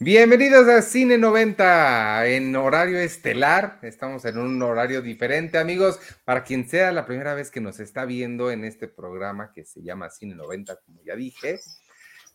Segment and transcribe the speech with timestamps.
[0.00, 3.80] Bienvenidos a Cine 90 en horario estelar.
[3.82, 5.98] Estamos en un horario diferente, amigos.
[6.24, 9.82] Para quien sea la primera vez que nos está viendo en este programa que se
[9.82, 11.58] llama Cine 90, como ya dije,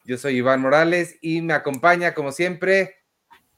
[0.04, 2.98] yo soy Iván Morales y me acompaña, como siempre,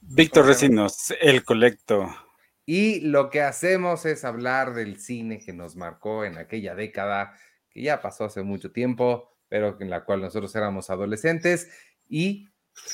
[0.01, 2.15] Víctor Recinos, el colecto.
[2.63, 7.33] Y lo que hacemos es hablar del cine que nos marcó en aquella década,
[7.71, 11.71] que ya pasó hace mucho tiempo, pero en la cual nosotros éramos adolescentes
[12.07, 12.49] y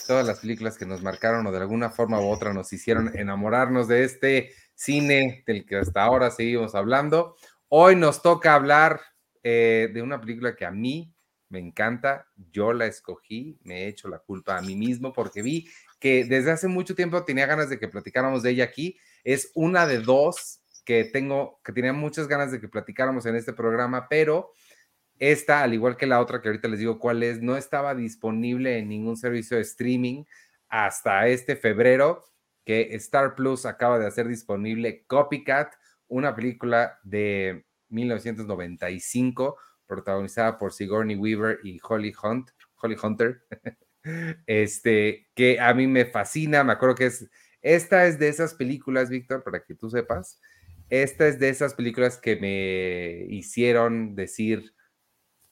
[0.07, 3.87] todas las películas que nos marcaron o de alguna forma u otra nos hicieron enamorarnos
[3.87, 7.35] de este cine del que hasta ahora seguimos hablando.
[7.69, 9.01] Hoy nos toca hablar
[9.43, 11.13] eh, de una película que a mí
[11.49, 15.69] me encanta, yo la escogí, me he hecho la culpa a mí mismo porque vi
[15.99, 18.97] que desde hace mucho tiempo tenía ganas de que platicáramos de ella aquí.
[19.23, 23.53] Es una de dos que tengo, que tenía muchas ganas de que platicáramos en este
[23.53, 24.51] programa, pero
[25.21, 28.79] esta, al igual que la otra que ahorita les digo cuál es, no estaba disponible
[28.79, 30.23] en ningún servicio de streaming
[30.67, 32.23] hasta este febrero,
[32.65, 35.75] que Star Plus acaba de hacer disponible Copycat,
[36.07, 43.43] una película de 1995 protagonizada por Sigourney Weaver y Holly Hunt, Holly Hunter.
[44.47, 47.29] Este, que a mí me fascina, me acuerdo que es
[47.61, 50.39] esta es de esas películas, Víctor, para que tú sepas,
[50.89, 54.73] esta es de esas películas que me hicieron decir,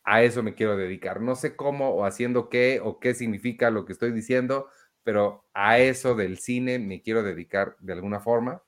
[0.09, 1.21] a eso me quiero dedicar.
[1.21, 4.67] No sé cómo o haciendo qué o qué significa lo que estoy diciendo,
[5.03, 8.63] pero a eso del cine me quiero dedicar de alguna forma.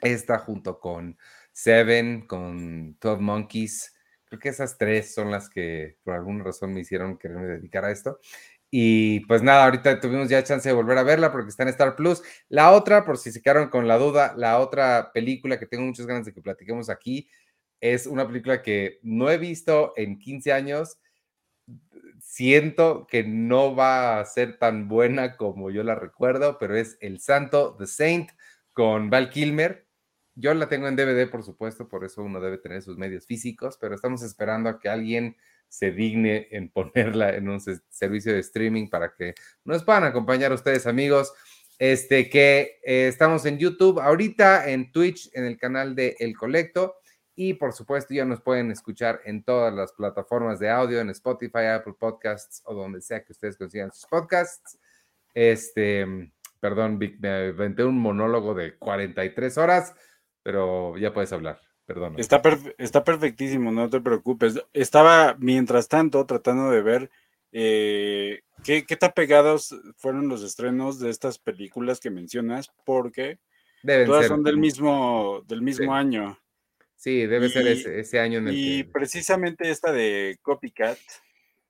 [0.00, 1.16] Esta junto con
[1.52, 6.80] Seven, con Todd Monkeys, creo que esas tres son las que por alguna razón me
[6.80, 8.18] hicieron quererme dedicar a esto.
[8.68, 11.94] Y pues nada, ahorita tuvimos ya chance de volver a verla porque está en Star
[11.94, 12.20] Plus.
[12.48, 16.06] La otra, por si se quedaron con la duda, la otra película que tengo muchas
[16.06, 17.28] ganas de que platiquemos aquí
[17.82, 20.98] es una película que no he visto en 15 años.
[22.20, 27.18] Siento que no va a ser tan buena como yo la recuerdo, pero es El
[27.18, 28.30] Santo, The Saint,
[28.72, 29.84] con Val Kilmer.
[30.36, 33.76] Yo la tengo en DVD, por supuesto, por eso uno debe tener sus medios físicos,
[33.80, 35.36] pero estamos esperando a que alguien
[35.68, 39.34] se digne en ponerla en un servicio de streaming para que
[39.64, 41.32] nos puedan acompañar ustedes, amigos.
[41.80, 47.01] Este que eh, estamos en YouTube ahorita, en Twitch, en el canal de El Colecto
[47.48, 51.66] y por supuesto, ya nos pueden escuchar en todas las plataformas de audio, en Spotify,
[51.74, 54.78] Apple Podcasts o donde sea que ustedes consigan sus podcasts.
[55.34, 56.06] Este,
[56.60, 57.06] perdón, me
[57.48, 59.94] inventé un monólogo de 43 horas,
[60.42, 61.60] pero ya puedes hablar.
[61.84, 62.14] Perdón.
[62.16, 62.40] Está,
[62.78, 64.62] está perfectísimo, no te preocupes.
[64.72, 67.10] Estaba, mientras tanto, tratando de ver
[67.50, 73.40] eh, ¿qué, ¿qué, tan pegados fueron los estrenos de estas películas que mencionas, porque
[74.06, 76.38] todas son del mismo, del mismo año.
[76.96, 80.98] Sí, debe ser ese, año en el Y precisamente esta de Copycat,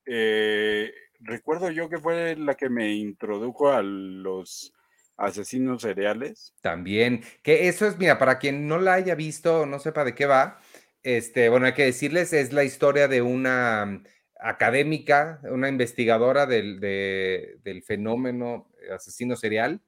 [0.04, 4.74] eh, recuerdo yo que fue la que me introdujo a los
[5.16, 6.54] asesinos seriales.
[6.60, 10.14] También, que eso es, mira, para quien no la haya visto o no sepa de
[10.14, 10.60] qué va,
[11.02, 14.02] este, bueno, hay que decirles, es la historia de una
[14.38, 19.80] académica, una investigadora del, del fenómeno asesino serial,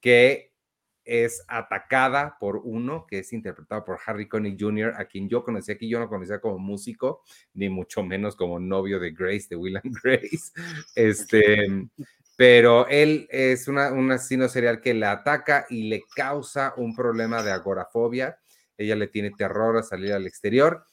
[0.00, 0.47] que
[1.08, 5.72] es atacada por uno que es interpretado por Harry Connick Jr., a quien yo conocí
[5.72, 7.22] aquí, yo no conocía como músico,
[7.54, 10.52] ni mucho menos como novio de Grace, de Will and Grace.
[10.94, 11.66] Este,
[12.36, 17.42] pero él es una, un asesino serial que la ataca y le causa un problema
[17.42, 18.38] de agorafobia.
[18.76, 20.84] Ella le tiene terror a salir al exterior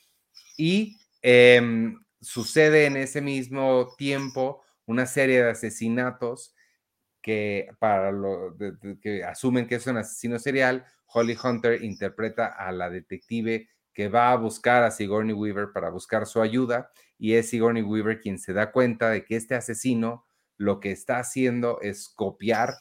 [0.56, 6.55] y em, sucede en ese mismo tiempo una serie de asesinatos
[7.26, 8.12] que para
[9.02, 14.32] que asumen que es un asesino serial, Holly Hunter interpreta a la detective que va
[14.32, 18.54] a buscar a Sigourney Weaver para buscar su ayuda y es Sigourney Weaver quien se
[18.54, 20.28] da cuenta de que este asesino
[20.58, 22.76] lo que está haciendo es copiar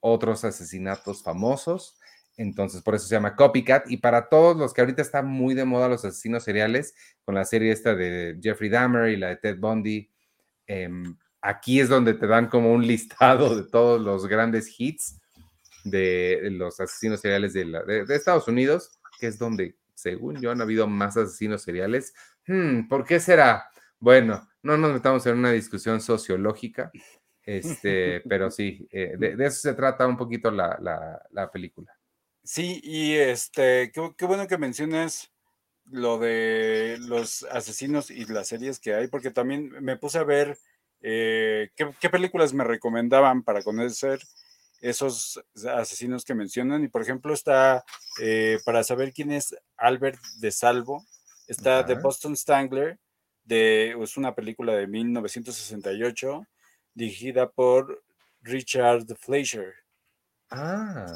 [0.00, 1.98] otros asesinatos famosos.
[2.38, 3.90] Entonces, por eso se llama Copycat.
[3.90, 6.94] Y para todos los que ahorita están muy de moda los asesinos seriales,
[7.26, 10.10] con la serie esta de Jeffrey Dahmer y la de Ted Bundy,
[10.66, 10.88] eh,
[11.46, 15.20] aquí es donde te dan como un listado de todos los grandes hits
[15.84, 21.16] de los asesinos seriales de, Estados Unidos, que es donde, según yo, han habido más
[21.16, 22.12] asesinos seriales.
[22.46, 23.68] Hmm, ¿Por qué será?
[24.00, 26.90] Bueno, no nos metamos en una discusión sociológica,
[27.44, 31.92] este, pero sí, eh, de, eso se trata un poquito la, película.
[32.42, 35.32] Sí, y este, qué, qué, bueno que mencionas
[35.84, 40.58] lo de los asesinos y las series que hay, porque también me puse a ver
[41.00, 44.20] eh, ¿qué, películas me recomendaban para conocer
[44.80, 45.42] esos
[45.74, 46.84] asesinos que mencionan?
[46.84, 47.84] Y por ejemplo está,
[48.20, 51.04] eh, para saber quién es Albert de Salvo,
[51.46, 52.98] está The Boston Strangler,
[53.44, 56.46] de, es una película de 1968,
[56.94, 58.02] dirigida por
[58.42, 59.74] Richard Fleischer.
[60.50, 61.06] Ah.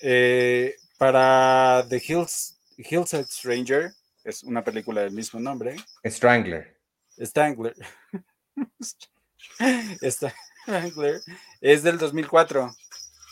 [0.00, 3.92] Eh, para The Hills, Hillside Stranger,
[4.24, 5.76] es una película del mismo nombre.
[6.04, 6.76] Strangler.
[7.18, 7.74] Strangler.
[10.02, 11.20] Strangler
[11.60, 12.70] es del 2004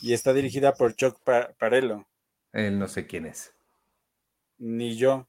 [0.01, 1.19] y está dirigida por Chuck
[1.57, 2.05] Parello.
[2.53, 3.53] Él no sé quién es.
[4.57, 5.27] Ni yo.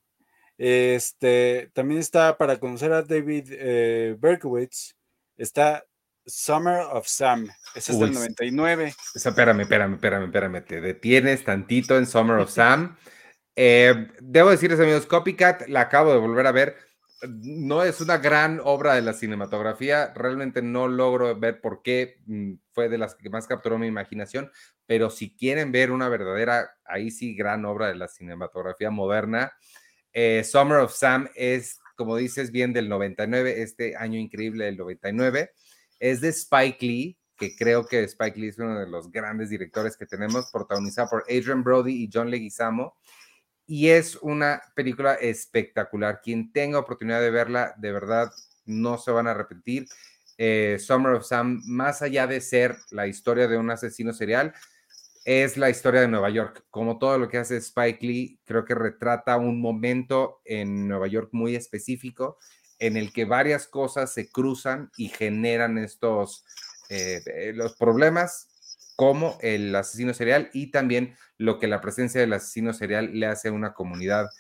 [0.59, 4.95] Este también está para conocer a David eh, Berkowitz.
[5.37, 5.85] Está
[6.27, 7.49] Summer of Sam.
[7.75, 8.95] Ese es del 99.
[9.15, 10.65] espérame, espérame, espérame, espérame.
[10.65, 12.97] Te detienes tantito en Summer of Sam.
[13.55, 16.86] Eh, debo decirles, amigos, Copycat la acabo de volver a ver.
[17.23, 20.13] No es una gran obra de la cinematografía.
[20.15, 24.51] Realmente no logro ver por qué mm, fue de las que más capturó mi imaginación.
[24.87, 29.53] Pero si quieren ver una verdadera, ahí sí, gran obra de la cinematografía moderna,
[30.13, 35.53] eh, Summer of Sam es, como dices bien, del 99, este año increíble del 99
[36.01, 39.97] es de Spike Lee, que creo que Spike Lee es uno de los grandes directores
[39.97, 42.97] que tenemos, protagonizado por Adrian Brody y John Leguizamo.
[43.67, 46.21] Y es una película espectacular.
[46.23, 48.31] Quien tenga oportunidad de verla, de verdad,
[48.65, 49.87] no se van a arrepentir.
[50.39, 54.55] Eh, Summer of Sam, más allá de ser la historia de un asesino serial,
[55.25, 56.65] es la historia de Nueva York.
[56.71, 61.31] Como todo lo que hace Spike Lee, creo que retrata un momento en Nueva York
[61.33, 62.39] muy específico
[62.79, 66.45] en el que varias cosas se cruzan y generan estos
[66.89, 68.49] eh, eh, los problemas
[68.97, 73.49] como el asesino serial y también lo que la presencia del asesino serial le hace
[73.49, 74.31] a una comunidad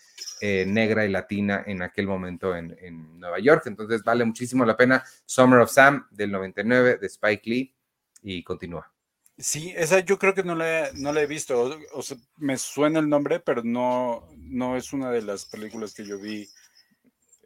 [0.40, 2.76] eh, negra y latina en aquel momento en,
[3.20, 3.64] Nueva York.
[3.66, 7.74] Entonces vale muchísimo la pena Summer of Sam del 99 de Spike Lee
[8.22, 8.90] y continúa.
[9.38, 11.78] Sí, esa yo creo que no la, no he visto.
[11.92, 12.02] O,
[12.38, 16.48] me suena el nombre, pero no, no es una de las películas que yo vi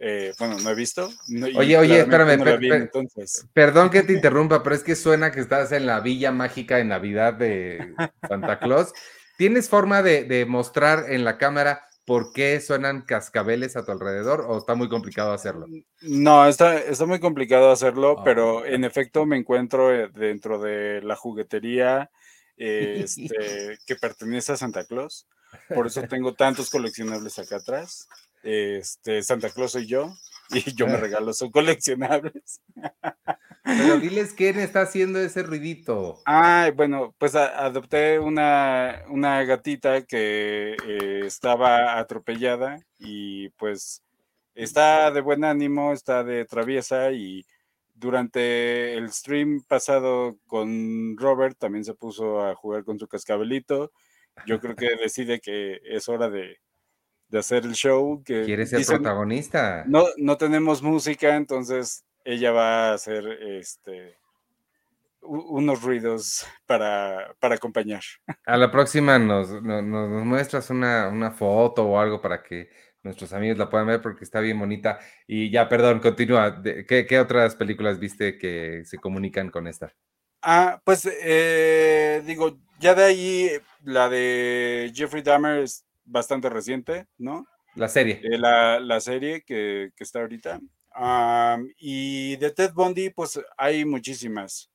[0.02, 1.10] eh, bueno, no he visto.
[1.56, 2.88] oye, oye, espérame,
[3.52, 6.88] perdón que te interrumpa, pero es que suena que estás en la Villa Mágica en
[6.88, 7.94] Navidad de
[8.26, 8.94] Santa Claus.
[9.36, 14.56] ¿Tienes forma de, mostrar en la cámara por qué suenan cascabeles a tu alrededor o
[14.56, 15.66] está muy complicado hacerlo?
[16.00, 21.02] No, está, está muy complicado hacerlo, ah, pero en efecto me encuentro eh, dentro de
[21.02, 22.10] la juguetería
[22.56, 25.26] este, que pertenece a Santa Claus.
[25.68, 28.08] Por eso tengo tantos coleccionables acá atrás.
[28.42, 30.14] Este, Santa Claus soy yo
[30.50, 32.60] y yo me regalo, son coleccionables.
[33.62, 36.20] Pero diles quién está haciendo ese ruidito.
[36.26, 44.02] Ah, bueno, pues adopté una, una, gatita que eh, estaba atropellada y pues
[44.54, 47.44] está de buen ánimo, está de traviesa y
[47.94, 53.92] durante el stream pasado con Robert también se puso a jugar con su cascabelito.
[54.46, 56.56] Yo creo que decide que es hora de,
[57.30, 58.22] de hacer el show.
[58.24, 59.84] Que ¿Quiere ser protagonista?
[59.86, 64.16] No, no tenemos música, entonces ella va a hacer este
[65.22, 68.02] unos ruidos para, para acompañar.
[68.46, 72.70] A la próxima nos, nos, muestras una, una, foto o algo para que
[73.02, 74.98] nuestros amigos la puedan ver porque está bien bonita.
[75.26, 76.62] Y ya, perdón, continúa.
[76.62, 79.94] ¿Qué, qué otras películas viste que se comunican con esta?
[80.42, 83.50] Ah, pues eh, digo, ya de ahí
[83.84, 85.64] la de Jeffrey Dahmer
[86.10, 87.46] bastante reciente, ¿no?
[87.74, 88.20] La serie.
[88.22, 90.60] Eh, la, serie que, está ahorita.
[91.78, 94.70] y de Ted Bundy, pues hay muchísimas.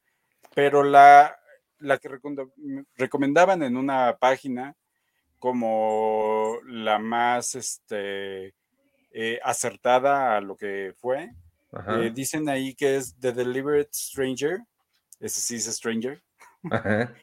[0.54, 1.38] Pero la,
[1.80, 2.10] la que
[2.96, 4.76] recomendaban en una página
[5.40, 8.56] como la más este,
[9.12, 11.30] eh, acertada a lo que fue,
[11.88, 14.60] eh, dicen ahí que es The Deliberate Stranger.
[15.20, 16.22] Ese sí es Stranger.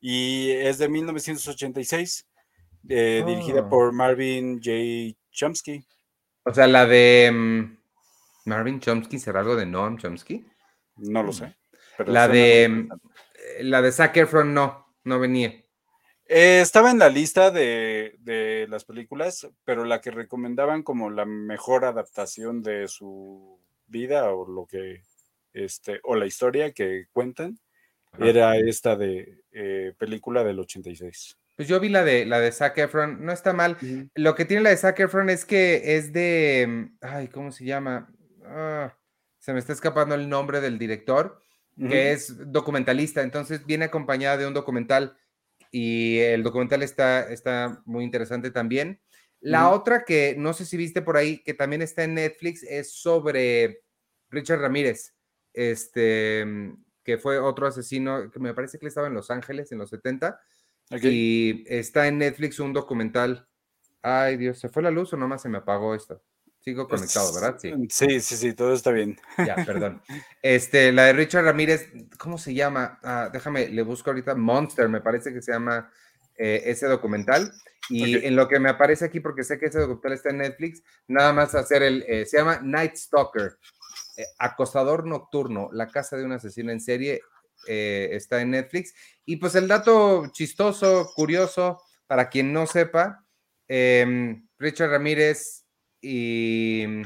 [0.00, 2.26] y es de 1986.
[2.88, 3.68] Eh, dirigida oh.
[3.68, 5.16] por Marvin J.
[5.30, 5.84] Chomsky.
[6.44, 7.78] O sea, la de mm,
[8.46, 10.44] Marvin Chomsky, ¿será algo de Noam Chomsky?
[10.96, 11.54] No lo sé.
[12.06, 12.88] la de mm,
[13.60, 15.62] la de Zac Efron no, no venía.
[16.26, 21.26] Eh, estaba en la lista de, de, las películas, pero la que recomendaban como la
[21.26, 25.02] mejor adaptación de su vida o lo que
[25.52, 27.58] este o la historia que cuentan
[28.18, 31.38] era esta de eh, película del 86.
[31.56, 33.76] Pues yo vi la de la de Zac Efron, no está mal.
[34.14, 37.64] Lo que tiene la de Zac Efron es que es de, mm, ay, ¿cómo se
[37.64, 38.10] llama?
[38.44, 38.96] Ah,
[39.38, 41.40] se me está escapando el nombre del director,
[41.76, 45.16] que es documentalista, entonces viene acompañada de un documental
[45.70, 49.00] y el documental está, está muy interesante también.
[49.40, 52.92] La otra que no sé si viste por ahí, que también está en Netflix, es
[52.94, 53.80] sobre
[54.30, 55.16] Richard Ramírez,
[55.52, 59.78] este, mm, que fue otro asesino, que me parece que estaba en Los Ángeles en
[59.78, 60.38] los 70
[60.90, 63.48] y está en Netflix un documental.
[64.02, 66.22] Ay, Dios, ¿se fue la luz o nomás se me apagó esto?
[66.60, 67.56] Sigo conectado, ¿verdad?
[67.58, 67.72] Sí.
[67.90, 69.18] Sí, sí, sí, todo está bien.
[69.38, 70.00] Ya, perdón.
[70.42, 73.00] Este, la de Richard Ramírez, ¿cómo se llama?
[73.02, 74.34] Ah, déjame, le busco ahorita.
[74.36, 75.90] Monster, me parece que se llama
[76.36, 77.52] eh, ese documental.
[77.88, 80.82] Y en lo que me aparece aquí, porque sé que ese documental está en Netflix,
[81.08, 83.58] nada más hacer el, eh, se llama Night Stalker,
[84.16, 87.22] eh, acosador nocturno, la casa de un asesino en serie,
[87.66, 88.94] está en Netflix.
[89.24, 93.24] Y pues el dato chistoso, curioso, para quien no sepa,
[93.68, 95.64] em, Richard Ramírez
[96.00, 97.02] y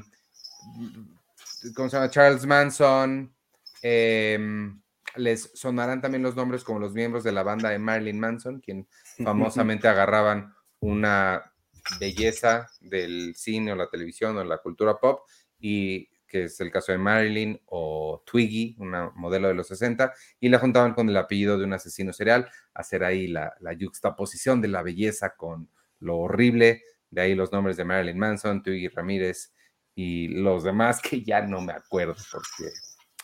[1.75, 2.11] ¿cómo se llama?
[2.11, 3.35] Charles Manson.
[3.83, 4.81] Em,
[5.17, 8.89] les sonarán también los nombres como los miembros de la banda de Marilyn Manson, quien
[9.25, 11.53] famosamente agarraban una
[12.01, 15.21] belleza del cine o la televisión o la cultura pop,
[15.59, 20.49] y que es el caso de Marilyn o Twiggy, una modelo de los 60, y
[20.49, 24.69] la juntaban con el apellido de un asesino serial, hacer ahí la, la juxtaposición de
[24.69, 29.53] la belleza con lo horrible de ahí los nombres de Marilyn Manson, Twiggy Ramírez
[29.95, 32.73] y los demás que ya no me acuerdo porque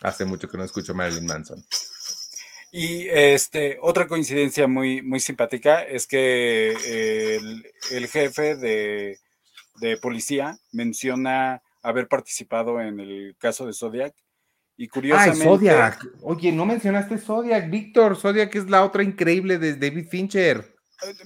[0.00, 1.62] hace mucho que no escucho Marilyn Manson.
[2.74, 6.70] Y este, otra coincidencia muy, muy simpática es que
[7.90, 9.18] el, jefe de,
[10.00, 14.14] policía menciona haber participado en el caso de Zodiac.
[14.76, 15.42] Y curiosamente.
[15.42, 16.06] ¡Ay, Zodiac!
[16.22, 18.16] Oye, no mencionaste Zodiac, Víctor.
[18.16, 20.72] Zodiac es la otra increíble de David Fincher.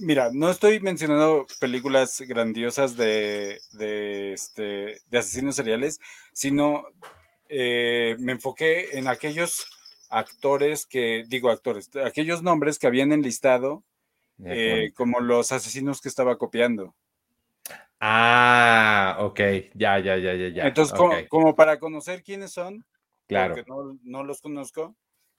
[0.00, 3.60] Mira, no estoy mencionando películas grandiosas de,
[4.32, 6.00] este, de asesinos seriales,
[6.32, 6.84] sino
[7.48, 9.66] eh, me enfoqué en aquellos
[10.08, 13.84] actores que, digo actores, aquellos nombres que habían enlistado
[14.44, 16.94] eh, como los asesinos que estaba copiando.
[18.00, 19.40] Ah, ok,
[19.74, 20.66] ya, ya, ya, ya, ya.
[20.66, 20.96] Entonces,
[21.28, 22.84] como, para conocer quiénes son,
[23.26, 23.54] claro.
[23.54, 24.94] porque no, no los conozco,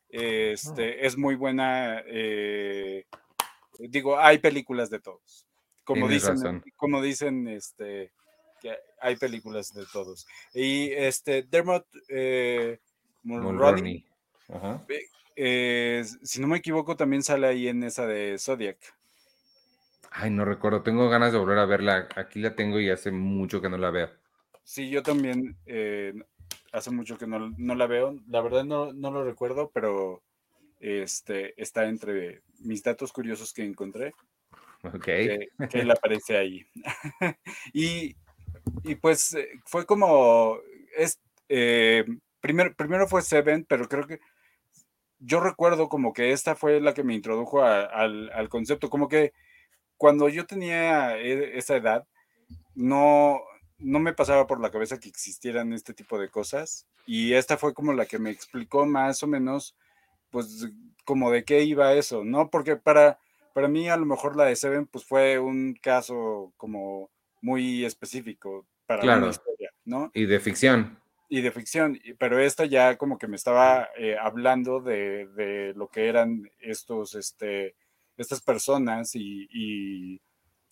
[0.09, 3.05] este, es muy buena eh,
[3.79, 5.45] digo, hay películas de todos.
[5.83, 8.11] Como dicen, como dicen, este,
[8.61, 10.27] que hay películas de todos.
[10.53, 12.79] Y este, Dermot eh,
[13.23, 14.05] Mulroney,
[15.35, 18.77] eh, si no me equivoco, también sale ahí en esa de Zodiac.
[20.11, 22.07] Ay, no recuerdo, tengo ganas de volver a verla.
[22.15, 24.09] Aquí la tengo y hace mucho que no la veo.
[24.63, 26.13] Sí, yo también eh,
[26.71, 28.19] hace mucho que no, no, la veo.
[28.27, 30.23] La verdad no, no lo recuerdo, pero
[30.79, 34.13] este, está entre mis datos curiosos que encontré.
[34.83, 35.05] Ok.
[35.05, 36.65] Que, él aparece ahí.
[37.73, 38.15] y,
[39.01, 40.57] pues eh, fue como,
[40.95, 42.05] es, eh,
[42.41, 44.19] primero, primero fue Seven, pero creo que
[45.19, 49.33] yo recuerdo como que esta fue la que me introdujo al, al, concepto, como que
[49.97, 52.07] cuando yo tenía e, esa edad,
[52.75, 53.41] no,
[53.79, 57.73] no me pasaba por la cabeza que existieran este tipo de cosas y esta fue
[57.73, 59.75] como la que me explicó más o menos
[60.29, 60.67] pues
[61.05, 62.49] como de qué iba eso, ¿no?
[62.49, 63.17] Porque para,
[63.53, 67.09] para mí a lo mejor la de Seven pues fue un caso como
[67.41, 70.11] muy específico para la historia, ¿no?
[70.13, 70.99] Y de ficción.
[71.29, 75.89] Y de ficción, pero esta ya como que me estaba eh, hablando de, de, lo
[75.89, 77.75] que eran estos, este,
[78.17, 80.21] estas personas y, y,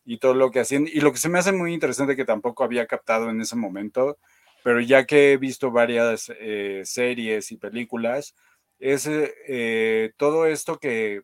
[0.06, 0.88] y, todo lo que hacían.
[0.88, 4.18] Y lo que se me hace muy interesante que tampoco había captado en ese momento,
[4.64, 8.36] pero ya que he visto varias eh, series y películas,
[8.80, 11.22] es eh, todo esto que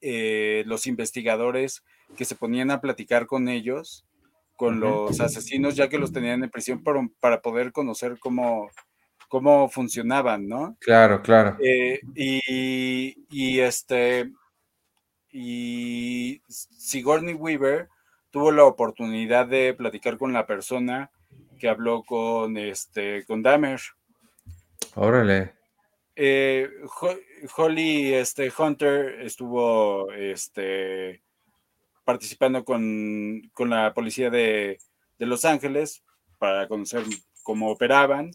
[0.00, 1.82] eh, los investigadores
[2.16, 4.06] que se ponían a platicar con ellos,
[4.54, 6.82] con los asesinos, ya que los tenían en prisión
[7.20, 8.70] para, poder conocer cómo,
[9.28, 10.76] cómo funcionaban, ¿no?
[10.80, 11.56] Claro, claro.
[11.60, 14.30] Eh, y, y, este,
[15.36, 17.88] y Sigourney Weaver
[18.30, 21.10] tuvo la oportunidad de platicar con la persona
[21.58, 23.80] que habló con este con Dahmer.
[24.94, 25.56] Órale
[26.16, 26.70] eh,
[27.56, 31.22] Holly este, Hunter estuvo este,
[32.04, 34.78] participando con, la policía de,
[35.18, 36.02] Los Ángeles
[36.38, 37.04] para conocer
[37.42, 38.30] cómo operaban.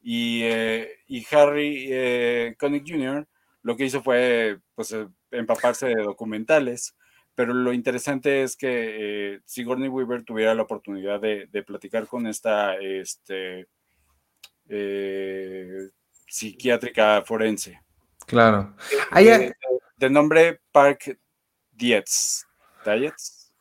[0.00, 0.88] Y, eh,
[1.32, 3.26] Harry eh, Connick Jr.
[3.62, 5.08] lo que hizo fue pues, eh,
[5.38, 6.96] empaparse de documentales.
[7.34, 12.76] Pero lo interesante es que Sigourney Weaver tuviera la oportunidad de, de platicar con esta
[12.76, 13.66] este,
[16.26, 17.80] psiquiátrica forense.
[18.26, 18.74] Claro.
[19.16, 19.52] Eh,
[19.96, 21.18] de, nombre Park
[21.72, 22.44] Dietz.
[22.84, 23.52] ¿Dietz?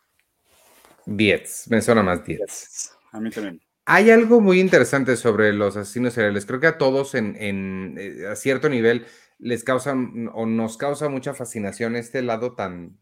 [1.06, 2.92] Dietz, me suena más Dietz.
[3.12, 3.62] A mí también.
[3.86, 6.48] Hay algo muy interesante sobre los asesinos seriales.
[6.48, 9.06] Creo que a todos en, eh, a cierto nivel
[9.38, 9.94] les causa
[10.34, 12.98] o nos causa mucha fascinación este lado tan,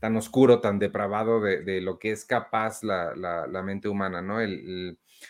[0.00, 4.38] tan oscuro, tan depravado de, lo que es capaz la, mente humana, ¿no?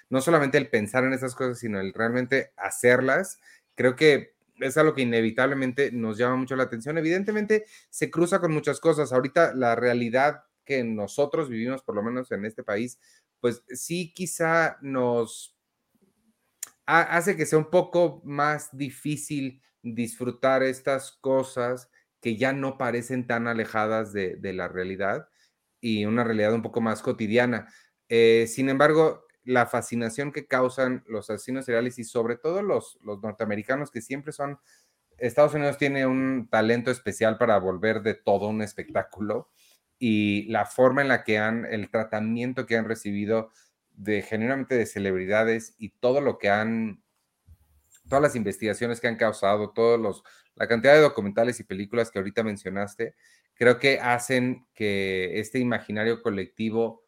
[0.09, 3.39] no solamente el pensar en esas cosas, sino el realmente hacerlas
[3.75, 6.97] creo que es algo que inevitablemente nos llama mucho la atención.
[6.99, 9.13] Evidentemente se cruza con muchas cosas.
[9.13, 12.99] Ahorita la realidad que nosotros vivimos, por lo menos en este país,
[13.41, 15.57] pues sí quizá nos
[16.87, 23.47] hace que sea un poco más difícil disfrutar estas cosas que ya no parecen tan
[23.47, 25.29] alejadas de, la realidad
[25.81, 27.69] y una realidad un poco más cotidiana.
[28.09, 33.23] Eh, sin embargo, la fascinación que causan los asesinos seriales y sobre todo los, los
[33.23, 34.59] norteamericanos que siempre son,
[35.19, 39.51] Estados Unidos tiene un talento especial para volver de todo un espectáculo
[39.99, 43.51] y la forma en la que han, el tratamiento que han recibido
[43.93, 47.04] de genuinamente de celebridades y todo lo que han,
[48.09, 50.23] todas las investigaciones que han causado, todos los,
[50.55, 53.15] la cantidad de documentales y películas que ahorita mencionaste,
[53.55, 57.05] creo que hacen que este imaginario colectivo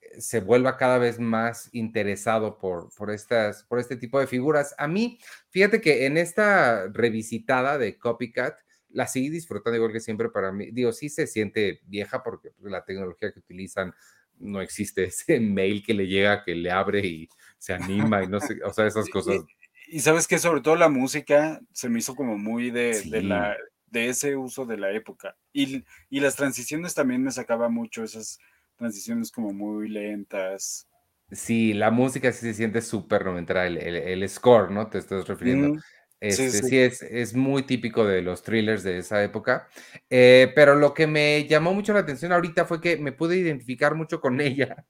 [0.00, 4.74] eh, se vuelva cada vez más interesado por, por, estas, por este tipo de figuras.
[4.78, 5.18] A mí,
[5.50, 8.58] fíjate que en esta revisitada de Copycat,
[8.94, 10.70] la seguí disfrutando igual que siempre para mí.
[10.70, 13.92] Digo, sí se siente vieja porque pues, la tecnología que utilizan
[14.38, 18.40] no existe ese mail que le llega, que le abre y se anima y no
[18.40, 19.44] sé, o sea, esas cosas.
[19.88, 23.56] Y, sabes que sobre todo la música se me hizo como muy de, de, la,
[23.86, 25.36] de ese uso de la época.
[25.52, 28.38] Y, y las transiciones también me sacaba mucho, esas
[28.76, 30.88] transiciones como muy lentas.
[31.30, 34.88] Sí, la música sí se siente súper noventera, el, el, score, ¿no?
[34.88, 35.80] Te estás refiriendo.
[36.24, 39.68] Este, sí, es, es, muy típico de los thrillers de esa época.
[40.08, 43.94] Eh, pero lo que me llamó mucho la atención ahorita fue que me pude identificar
[43.94, 44.86] mucho con ella.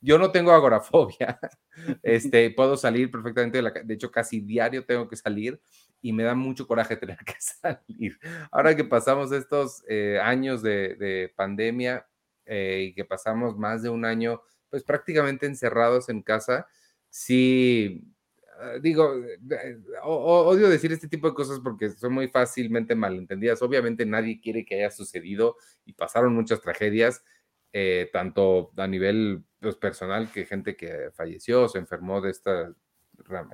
[0.00, 1.38] Yo no tengo agorafobia.
[2.02, 5.60] Este, puedo salir perfectamente de la De hecho, casi diario tengo que salir
[6.00, 8.18] y me da mucho coraje tener que salir.
[8.50, 12.06] Ahora que pasamos estos eh, años de, de pandemia
[12.46, 14.40] eh, y que pasamos más de un año,
[14.70, 16.66] pues prácticamente encerrados en casa,
[17.10, 18.15] sí
[18.80, 19.14] digo,
[19.50, 23.62] eh, odio decir este tipo de cosas porque son muy fácilmente malentendidas.
[23.62, 27.24] Obviamente nadie quiere que haya sucedido y pasaron muchas tragedias,
[27.72, 32.74] eh, tanto a nivel pues, personal que gente que falleció o se enfermó de estos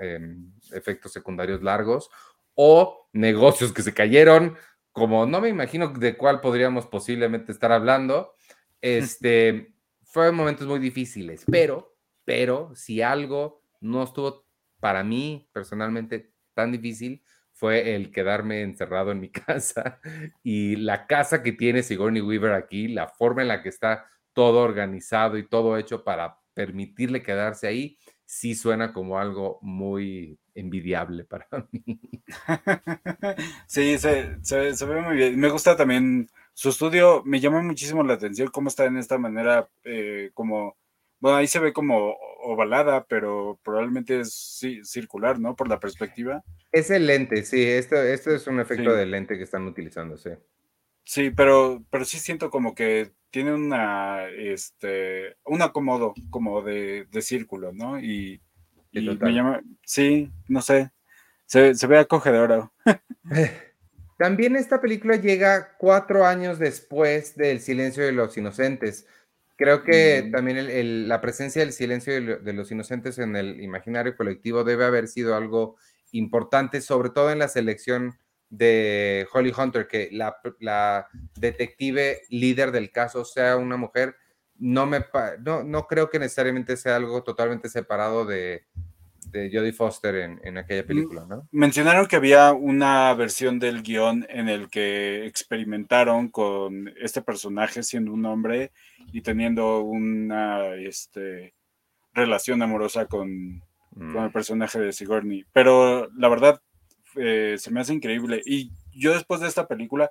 [0.01, 2.11] em, efectos secundarios largos
[2.55, 4.57] o negocios que se cayeron,
[4.93, 8.35] como no me imagino de cuál podríamos posiblemente estar hablando.
[8.81, 14.42] Este, fueron momentos muy difíciles, pero, pero si algo no estuvo
[14.83, 20.01] para mí personalmente tan difícil fue el quedarme encerrado en mi casa
[20.43, 24.59] y la casa que tiene Sigourney Weaver aquí, la forma en la que está todo
[24.59, 31.47] organizado y todo hecho para permitirle quedarse ahí, sí suena como algo muy envidiable para
[31.71, 32.01] mí.
[33.69, 34.37] Sí, se,
[34.85, 35.39] ve muy bien.
[35.39, 39.69] Me gusta también su estudio, me llama muchísimo la atención cómo está en esta manera,
[39.85, 40.77] eh, como
[41.23, 45.55] bueno, ahí se ve como ovalada, pero probablemente es circular, ¿no?
[45.55, 46.43] Por la perspectiva.
[46.73, 47.63] Es el lente, sí.
[47.63, 50.31] Esto, esto es un efecto de lente que están utilizando, sí.
[51.05, 57.73] Sí, pero, pero sí siento como que tiene una, este, un acomodo como de, círculo,
[57.73, 58.01] ¿no?
[58.01, 58.43] Y,
[58.91, 60.91] me llama, sí, no sé,
[61.47, 62.73] se, se ve acogedora.
[64.19, 69.07] También esta película llega cuatro años después del Silencio de los Inocentes.
[69.63, 74.85] Creo que también la presencia del silencio de, los inocentes en el imaginario colectivo debe
[74.85, 75.77] haber sido algo
[76.11, 78.19] importante, sobre todo en la selección
[78.51, 81.07] de Holly Hunter, que la,
[81.39, 84.17] detective líder del caso sea una mujer.
[84.57, 85.05] No, me,
[85.45, 88.67] no, no creo que necesariamente sea algo totalmente separado de,
[89.33, 91.49] de Jodie Foster en, aquella película, ¿no?
[91.51, 98.13] Mencionaron que había una versión del guion en el que experimentaron con este personaje siendo
[98.13, 98.73] un hombre
[99.11, 101.55] y teniendo una este,
[102.13, 103.63] relación amorosa con,
[103.97, 104.33] el mm.
[104.33, 105.47] personaje de Sigourney.
[105.53, 106.61] Pero la verdad,
[107.17, 108.43] eh, se me hace increíble.
[108.45, 110.11] Y yo después de esta película,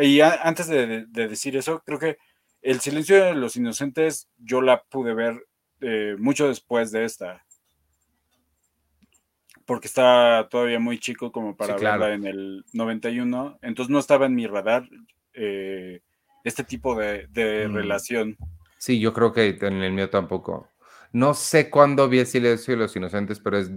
[0.00, 2.18] y antes de, decir eso, creo que
[2.60, 5.46] El silencio de los inocentes yo la pude ver
[5.80, 7.44] eh, mucho después de esta
[9.68, 14.34] porque está todavía muy chico como para verla en el 91, entonces no estaba en
[14.34, 14.88] mi radar
[15.34, 16.00] eh,
[16.42, 17.28] este tipo de,
[17.68, 17.74] mm.
[17.74, 18.38] relación.
[18.78, 20.70] Sí, yo creo que en el mío tampoco.
[21.12, 23.70] No sé cuándo vi el silencio de los inocentes, pero es,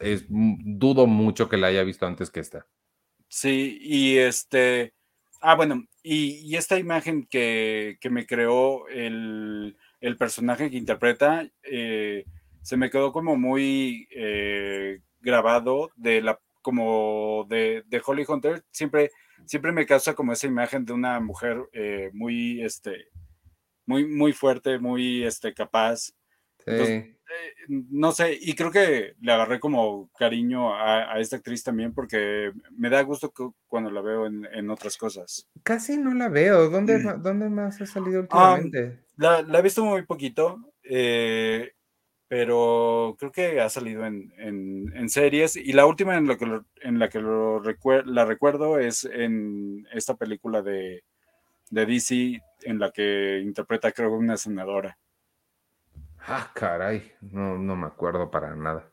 [0.00, 2.66] es dudo mucho que la haya visto antes que esta.
[3.28, 4.94] Sí, y este,
[5.42, 9.76] ah, bueno, y, esta imagen que, me creó el,
[10.18, 12.24] personaje que interpreta, eh,
[12.62, 19.12] se me quedó como muy eh, grabado de la como de, de, Holly Hunter, siempre,
[19.44, 23.08] siempre me causa como esa imagen de una mujer eh, muy, este,
[23.86, 26.10] muy, muy fuerte, muy, este, capaz.
[26.66, 27.16] Eh,
[27.68, 32.90] no sé, y creo que le agarré como cariño a, esta actriz también porque me
[32.90, 33.32] da gusto
[33.68, 35.46] cuando la veo en, otras cosas.
[35.62, 36.68] Casi no la veo.
[36.68, 39.04] ¿Dónde, ¿dónde más ha salido ah, últimamente?
[39.16, 40.58] la, la, he visto muy poquito.
[40.82, 41.75] eh,
[42.28, 47.08] pero creo que ha salido en, series y la última en, lo que en la
[47.08, 47.62] que lo
[48.04, 51.04] la recuerdo es en esta película de,
[51.70, 54.98] de DC en la que interpreta creo una senadora.
[56.28, 58.90] Ah, caray, no, no me acuerdo para nada.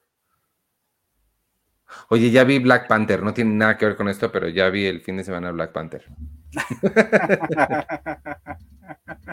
[2.10, 4.86] Oye, ya vi Black Panther, no tiene nada que ver con esto, pero ya vi
[4.86, 6.06] el fin de semana Black Panther.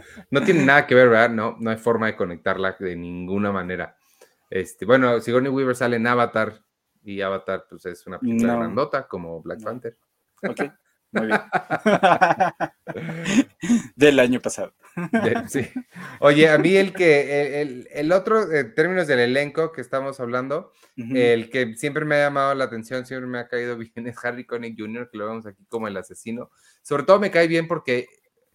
[0.31, 1.31] no tiene nada que ver, ¿verdad?
[1.31, 3.97] No, no hay forma de conectarla de ninguna manera.
[4.51, 6.61] Este, bueno, Sigourney Weaver sale en Avatar
[7.03, 9.97] y Avatar pues es una película grandota como Black Panther.
[10.43, 10.63] Ok,
[11.13, 11.41] muy bien.
[13.97, 14.75] Del año pasado.
[15.49, 15.69] sí.
[16.21, 21.51] Oye, a mí el que, el, otro, en términos del elenco que estamos hablando, el
[21.51, 24.79] que siempre me ha llamado la atención, siempre me ha caído bien es Harry Connick
[24.79, 26.51] Jr., que lo vemos aquí como el asesino.
[26.83, 28.09] Sobre todo me cae bien porque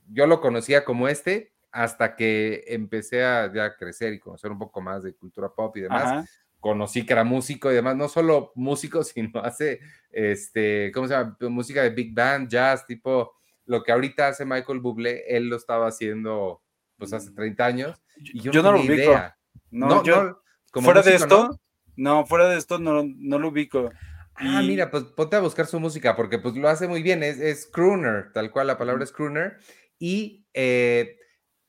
[0.10, 4.82] yo lo conocía como este hasta que empecé a ya crecer y conocer un poco
[4.82, 6.30] más de cultura pop y demás.
[6.60, 11.38] Conocí que era músico y demás, no solo músico, sino hace, este, ¿cómo se llama?
[11.42, 13.34] Música de big band, jazz, tipo
[13.66, 16.62] lo que ahorita hace Michael Bublé, él lo estaba haciendo
[16.98, 17.68] pues hace 30 mm.
[17.68, 18.02] años.
[18.18, 18.94] Y yo, no, lo ubico.
[18.94, 19.38] Idea.
[19.72, 20.42] No, yo,
[20.72, 21.60] fuera de esto,
[21.96, 22.26] ¿no?
[22.26, 23.92] fuera de esto no, no lo ubico.
[24.36, 27.40] Ah, mira, pues ponte a buscar su música porque pues lo hace muy bien, es,
[27.40, 29.58] es crooner, tal cual la palabra es crooner.
[30.00, 31.18] Y eh,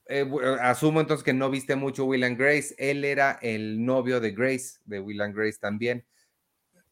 [0.09, 4.31] eh, asumo entonces que no viste mucho Will and Grace, él era el novio de
[4.31, 6.07] Grace, de Will and Grace también.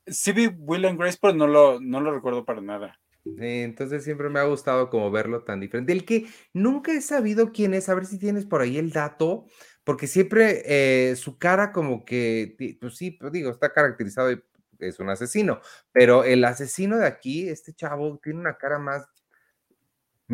[0.06, 3.00] Sí vi Will and Grace, pero no lo, no lo recuerdo para nada.
[3.24, 5.92] entonces siempre me ha gustado como verlo tan diferente.
[5.92, 9.46] El que nunca he sabido quién es, a ver si tienes por ahí el dato,
[9.84, 14.42] porque siempre eh, su cara como que, pues sí, pues digo, está caracterizado y
[14.80, 15.60] es un asesino,
[15.92, 19.06] pero el asesino de aquí, este chavo, tiene una cara más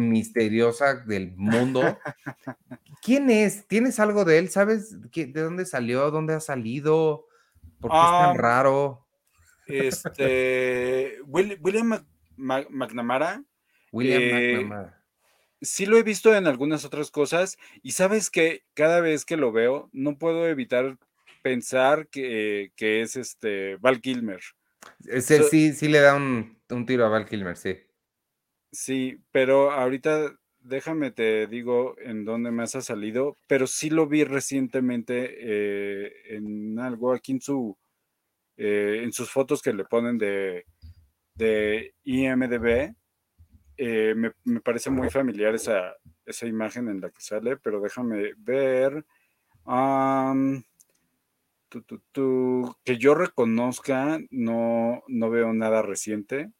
[0.09, 1.99] misteriosa del mundo.
[3.03, 3.67] ¿Quién es?
[3.67, 4.51] ¿Tienes algo de él?
[4.51, 6.11] ¿Sabes de dónde salió?
[6.11, 7.27] ¿Dónde ha salido?
[7.81, 9.07] ¿Por qué es tan raro?
[9.67, 12.05] Este, William
[12.37, 13.43] McNamara.
[13.93, 15.03] William eh, McNamara.
[15.63, 19.53] Sí lo he visto en algunas otras cosas y sabes que cada vez que lo
[19.53, 20.99] veo no puedo evitar
[21.43, 24.41] pensar que, es este Val Kilmer.
[25.21, 27.79] sí, sí le da un, tiro a Val Kilmer, sí.
[28.73, 34.25] Sí, pero ahorita déjame te digo en dónde más ha salido, pero sí lo vi
[34.25, 37.77] recientemente eh, en algo aquí en su
[38.57, 40.67] eh, en sus fotos que le ponen de,
[41.35, 42.95] de IMDB.
[43.79, 45.95] Eh, me, parece muy familiar esa,
[46.27, 49.05] esa imagen en la que sale, pero déjame ver
[52.85, 56.53] que yo reconozca, no, no veo nada reciente,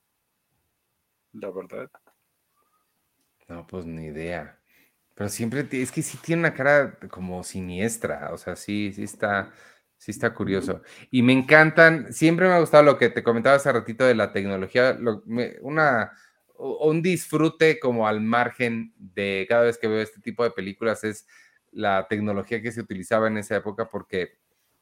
[1.33, 1.91] la verdad.
[3.49, 4.59] No, pues ni idea.
[5.15, 9.53] Pero siempre, es que sí tiene una cara como siniestra, o sea, sí, sí está,
[9.99, 10.83] sí está curioso.
[11.11, 14.33] Y me encantan, siempre me ha gustado lo que te comentaba hace ratito de la
[14.33, 14.99] tecnología,
[15.61, 16.13] una,
[16.57, 21.27] un disfrute como al margen de cada vez que veo este tipo de películas es
[21.73, 24.39] la tecnología que se utilizaba en esa época porque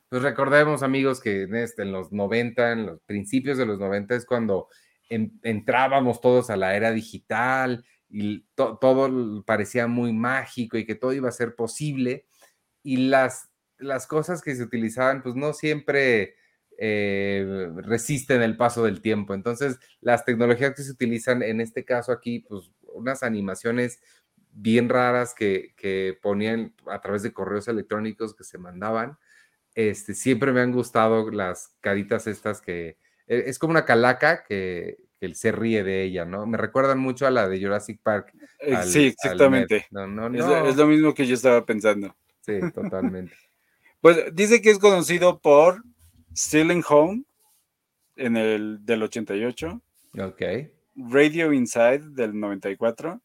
[0.08, 4.14] pues recordemos, amigos, que en, este, en los 90, en los principios de los 90
[4.14, 4.68] es cuando
[5.08, 11.28] entrábamos todos a la era digital y todo parecía muy mágico y que todo iba
[11.28, 12.26] a ser posible.
[12.82, 16.36] Y las, las cosas que se utilizaban, pues no siempre
[16.78, 19.34] eh, resisten el paso del tiempo.
[19.34, 24.00] Entonces, las tecnologías que se utilizan en este caso aquí, pues unas animaciones
[24.52, 29.18] bien raras que, que ponían a través de correos electrónicos que se mandaban
[29.78, 35.34] este, siempre me han gustado las caritas estas que es como una calaca que, él
[35.34, 36.46] se ríe de ella, ¿no?
[36.46, 38.32] Me recuerdan mucho a la de Jurassic Park.
[38.60, 39.86] Eh, sí, exactamente.
[39.90, 42.14] Es, lo mismo que yo estaba pensando.
[42.40, 43.34] Sí, totalmente.
[44.00, 45.82] pues dice que es conocido por
[46.36, 47.24] Stealing Home
[48.16, 49.80] en el del 88.
[50.20, 50.42] Ok.
[50.94, 53.20] Radio Inside del 94.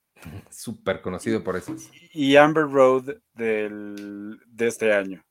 [0.49, 1.75] Súper conocido por eso.
[2.11, 5.23] Y Amber Road del, de este año.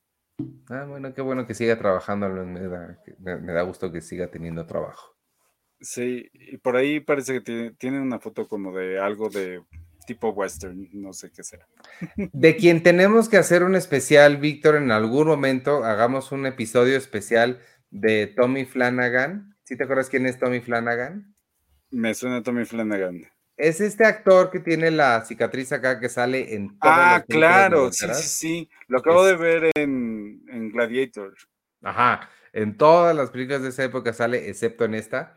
[0.69, 4.67] Ah, bueno, qué bueno que siga trabajando, me da, me da gusto que siga teniendo
[4.67, 5.13] trabajo.
[5.83, 9.61] Sí, y por ahí parece que tiene, una foto como de algo de
[10.07, 11.67] tipo western, no sé qué será.
[12.33, 17.61] De quien tenemos que hacer un especial, Víctor, en algún momento hagamos un episodio especial
[17.91, 19.57] de Tommy Flanagan.
[19.65, 21.35] ¿Sí te acuerdas quién es Tommy Flanagan?
[21.91, 23.23] Me suena Tommy Flanagan.
[23.57, 26.77] Es este actor que tiene la cicatriz acá que sale en...
[26.81, 28.71] Ah, claro, sí, sí, sí.
[28.89, 31.35] Lo acabo de ver en, Gladiator.
[31.83, 35.35] Ajá, en todas las películas de esa época sale, excepto en esta.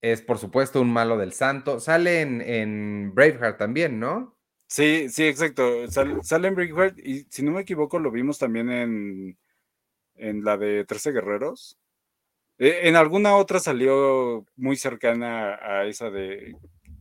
[0.00, 1.78] Es por supuesto un malo del santo.
[1.80, 4.36] Sale en, Braveheart también, ¿no?
[4.66, 5.88] Sí, sí, exacto.
[5.90, 9.38] sale en Braveheart y si no me equivoco lo vimos también en,
[10.16, 11.78] en la de Trece Guerreros.
[12.58, 16.56] E, en alguna otra salió muy cercana a esa de,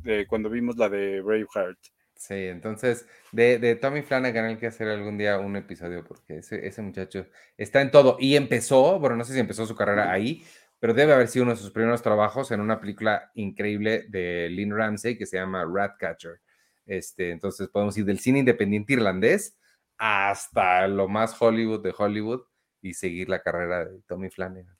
[0.07, 1.77] de cuando vimos la de Braveheart.
[2.15, 6.65] Sí, entonces de, de, Tommy Flanagan hay que hacer algún día un episodio porque ese,
[6.65, 10.43] ese, muchacho está en todo y empezó, bueno, no sé si empezó su carrera ahí,
[10.79, 14.75] pero debe haber sido uno de sus primeros trabajos en una película increíble de Lynn
[14.75, 16.41] Ramsey que se llama Ratcatcher.
[16.87, 19.57] Este, entonces podemos ir del cine independiente irlandés
[19.97, 22.41] hasta lo más Hollywood de Hollywood
[22.81, 24.77] y seguir la carrera de Tommy Flanagan.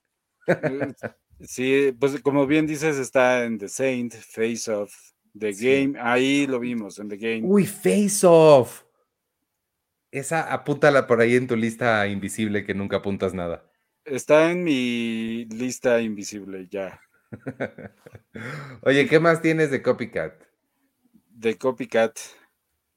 [1.39, 4.91] Sí, pues como bien dices, está en The Saint, Face Off,
[5.39, 7.41] The Game, ahí lo vimos, en The Game.
[7.43, 8.83] Uy, Face Off.
[10.11, 13.69] Esa apúntala por ahí en tu lista invisible que nunca apuntas nada.
[14.05, 17.01] Está en mi lista invisible ya.
[18.81, 20.33] Oye, ¿qué más tienes de Copycat?
[21.29, 22.17] De Copycat.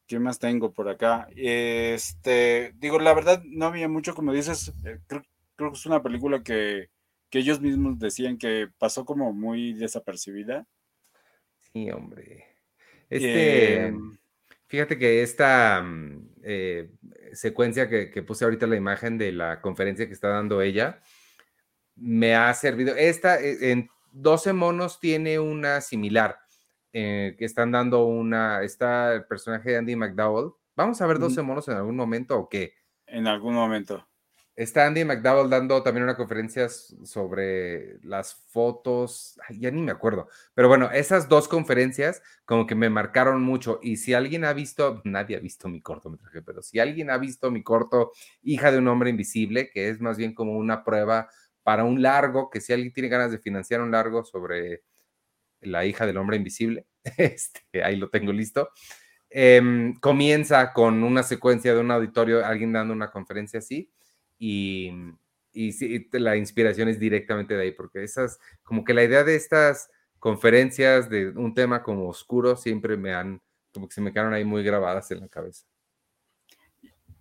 [0.07, 1.29] ¿Qué más tengo por acá?
[1.37, 5.23] Este, digo, la verdad, no había mucho, como dices, eh, creo,
[5.57, 6.91] creo que es una película que,
[7.31, 10.67] que ellos mismos decían que pasó como muy desapercibida.
[11.73, 12.47] Sí, hombre.
[13.09, 14.17] Este, em,
[14.67, 16.91] fíjate que esta mm, eh,
[17.33, 21.01] secuencia que, puse ahorita la imagen de la conferencia que está dando ella,
[21.97, 22.95] me ha servido.
[22.97, 26.39] Esta, eh, en 12 monos tiene una similar,
[26.93, 30.53] eh, que están dando una, está el personaje de Andy McDowell.
[30.77, 32.75] ¿Vamos a ver 12 monos en algún momento o qué?
[33.07, 34.10] En algún momento.
[34.61, 40.69] Está Andy McDowell dando también una conferencia sobre las fotos, ya ni me acuerdo, pero
[40.69, 45.37] bueno, esas dos conferencias como que me marcaron mucho y si alguien ha visto, nadie
[45.37, 49.09] ha visto mi cortometraje, pero si alguien ha visto mi corto Hija de un hombre
[49.09, 51.31] invisible, que es más bien como una prueba
[51.63, 54.83] para un largo, que si alguien tiene ganas de financiar un largo sobre
[55.63, 58.69] la hija del hombre invisible, este, ahí lo tengo listo.
[59.31, 63.91] Em, comienza con una secuencia de un auditorio, alguien dando una conferencia así
[64.41, 64.91] y,
[65.53, 69.37] y sí, la inspiración es directamente de ahí, porque esas, como que la idea de
[69.37, 74.33] estas conferencias de un tema como oscuro siempre me han, como que se me quedaron
[74.33, 75.67] ahí muy grabadas en la cabeza.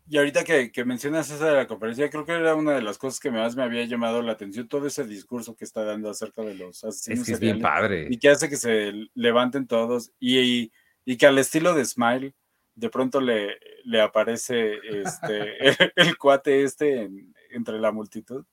[0.08, 2.97] Y ahorita que, que, mencionas esa de la conferencia, creo que era una de las
[2.97, 6.41] cosas que más me había llamado la atención, todo ese discurso que está dando acerca
[6.41, 7.19] de los asesinos.
[7.19, 8.08] Es que es bien padre.
[8.10, 10.71] Y que hace que se levanten todos y, y,
[11.05, 12.34] y que al estilo de Smile,
[12.80, 15.58] de pronto le, le aparece este,
[15.96, 17.10] el, cuate este
[17.52, 18.46] entre la multitud.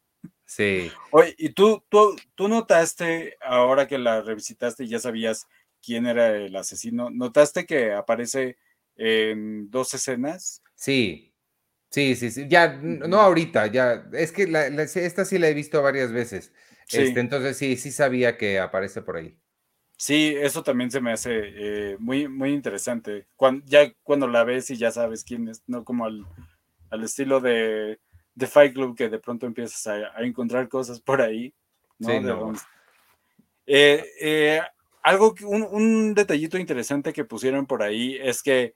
[0.44, 0.90] Sí.
[1.10, 5.46] Oye, ¿y tú, tú, tú notaste, ahora que la revisitaste y ya sabías
[5.82, 8.56] quién era el asesino, notaste que aparece
[8.96, 10.62] en dos escenas?
[10.74, 11.32] Sí,
[11.90, 12.46] sí, sí, sí.
[12.48, 14.44] Ya, no ahorita, ya, es que
[14.94, 16.52] esta sí la he visto varias veces.
[16.88, 19.36] Este, entonces sí, sí sabía que aparece por ahí.
[19.96, 23.26] Sí, eso también se me hace eh, muy, muy interesante.
[23.34, 26.26] Cuando, ya cuando la ves y ya sabes quién es, no como al,
[27.02, 27.98] estilo de,
[28.34, 31.54] de, Fight Club que de pronto empiezas a, encontrar cosas por ahí.
[31.98, 32.52] ¿no?
[33.66, 34.60] Eh, eh,
[35.02, 38.74] algo, un, un, detallito interesante que pusieron por ahí es que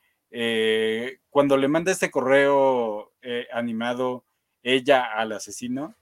[1.29, 3.13] cuando le manda este correo
[3.53, 4.25] animado
[4.63, 5.97] ella al asesino,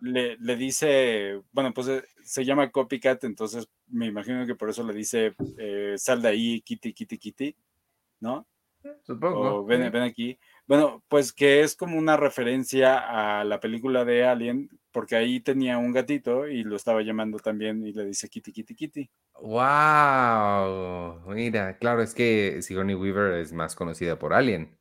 [0.00, 1.88] Le, le, dice, bueno, pues
[2.22, 6.62] se llama Copycat, entonces me imagino que por eso le dice, eh, sal de ahí,
[6.62, 7.56] kitty, kitty, kitty,
[8.20, 8.46] ¿no?
[9.02, 9.56] Supongo.
[9.56, 10.38] O ven, ven aquí.
[10.66, 15.78] Bueno, pues que es como una referencia a la película de Alien, porque ahí tenía
[15.78, 19.10] un gatito y lo estaba llamando también y le dice kitty, kitty, kitty.
[19.40, 21.20] ¡Wow!
[21.34, 24.78] Mira, claro, es que Sigourney Weaver es más conocida por Alien.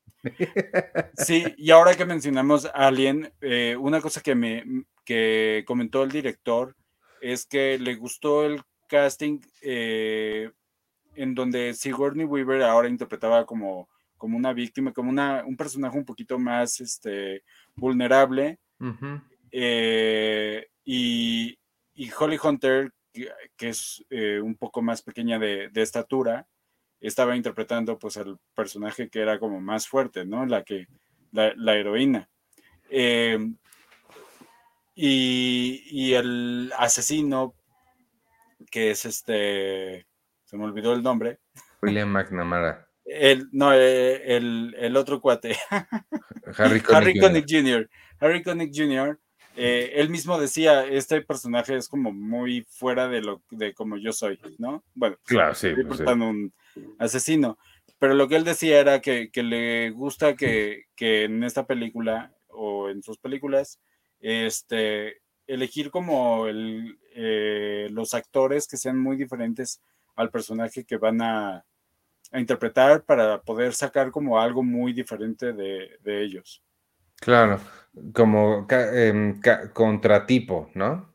[1.18, 4.64] Sí, y ahora que mencionamos Alien, eh, una cosa que me
[5.04, 6.76] que comentó el director
[7.22, 10.52] es que le gustó el casting eh,
[11.16, 16.06] en donde Sigourney Weaver ahora interpretaba como, como una víctima, como una, un personaje un
[16.06, 17.44] poquito más este,
[17.76, 18.60] vulnerable.
[19.52, 21.58] Eh, y,
[22.18, 26.48] Holly Hunter, que, es eh, un poco más pequeña de, estatura,
[27.08, 30.46] estaba interpretando pues el personaje que era como más fuerte, ¿no?
[30.46, 30.88] La que,
[31.32, 32.30] la, heroína.
[32.90, 33.44] y,
[34.96, 37.56] y, el asesino
[38.70, 40.06] que es este,
[40.46, 41.40] se me olvidó el nombre.
[41.82, 42.88] William McNamara.
[43.06, 45.58] El, no, eh, el, el otro cuate.
[46.58, 47.90] Harry Connick, Jr.
[48.20, 49.20] Harry Connick Jr.
[49.56, 54.14] Eh, él mismo decía, este personaje es como muy fuera de lo de como yo
[54.14, 54.84] soy, ¿no?
[54.96, 56.54] Bueno, claro, sí, pues un
[57.00, 57.58] asesino.
[58.00, 62.34] Pero lo que él decía era que, que le gusta que, que, en esta película
[62.48, 63.80] o en sus películas,
[64.20, 69.82] este, elegir como el, eh, los actores que sean muy diferentes
[70.16, 71.66] al personaje que van a,
[72.34, 76.64] interpretar para poder sacar como algo muy diferente de, ellos.
[77.22, 77.62] Claro,
[78.14, 79.40] como em,
[79.74, 81.14] contratipo, ¿no?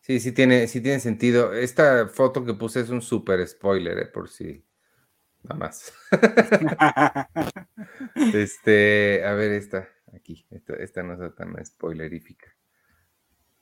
[0.00, 1.54] Sí, sí tiene, sí tiene sentido.
[1.54, 4.06] Esta foto que puse es un super spoiler, ¿eh?
[4.06, 4.64] por si
[5.44, 5.92] nada más.
[8.34, 12.52] este, a ver, esta, aquí, esta, no es tan spoilerífica.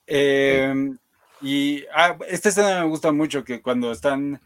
[0.06, 0.98] Em,
[1.42, 4.40] y ah, esta escena me gusta mucho, que cuando están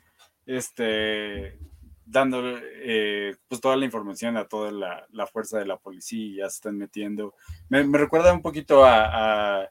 [0.47, 1.61] este,
[2.07, 6.57] dando eh, pues toda la información a toda la, fuerza de la policía, ya se
[6.57, 7.35] están metiendo.
[7.69, 9.69] Me, recuerda un poquito a,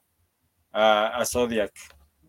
[0.71, 1.71] a, a Zodiac,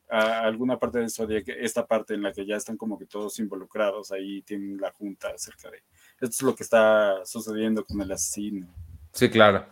[0.08, 3.38] a alguna parte de Zodiac, esta parte en la que ya están como que todos
[3.40, 5.82] involucrados, ahí tienen la junta acerca de
[6.20, 8.66] esto es lo que está sucediendo con el asesino.
[9.12, 9.66] Sí, claro.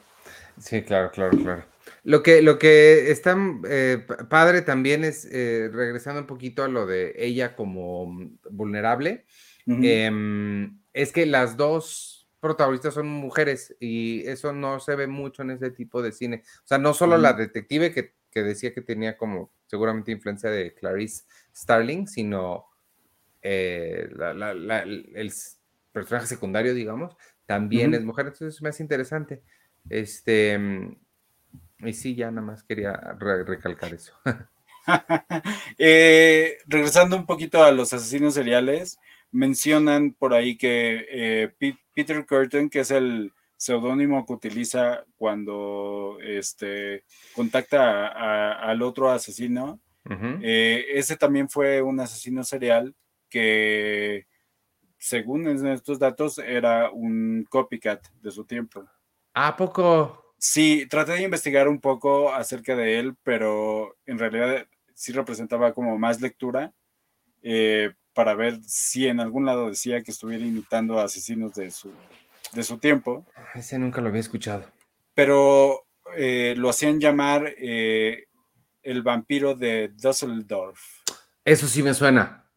[0.58, 1.64] Sí, claro, claro, claro.
[2.02, 6.86] Lo que, lo que está eh, padre también es, eh, regresando un poquito a lo
[6.86, 9.24] de ella como vulnerable,
[9.66, 15.52] em, es que las dos protagonistas son mujeres y eso no se ve mucho en
[15.52, 16.42] ese tipo de cine.
[16.64, 20.74] O sea, no solo la detective que, que, decía que tenía como seguramente influencia de
[20.74, 21.24] Clarice
[21.54, 22.66] Starling, sino
[23.40, 24.08] eh,
[25.14, 25.32] el
[25.92, 28.26] personaje secundario, digamos, también es mujer.
[28.26, 29.42] Entonces me hace interesante.
[29.88, 30.58] Este,
[31.78, 34.12] y sí, ya nada más quería recalcar eso.
[35.78, 38.98] Eh, regresando un poquito a los asesinos seriales,
[39.34, 47.04] mencionan por ahí que eh, Peter Curtin, que es el seudónimo que utiliza cuando este,
[47.34, 49.80] contacta al otro asesino,
[50.42, 52.94] eh, ese también fue un asesino serial
[53.28, 54.26] que,
[54.98, 58.86] según estos datos, era un copycat de su tiempo.
[59.32, 60.34] ¿A poco?
[60.38, 65.98] Sí, traté de investigar un poco acerca de él, pero en realidad sí representaba como
[65.98, 66.72] más lectura
[67.42, 71.92] eh, para ver si en algún lado decía que estuviera imitando a asesinos de su,
[72.52, 73.26] de su tiempo.
[73.54, 74.64] Ese nunca lo había escuchado.
[75.14, 78.26] Pero eh, lo hacían llamar eh,
[78.82, 80.80] el vampiro de Dusseldorf.
[81.44, 82.50] Eso sí me suena.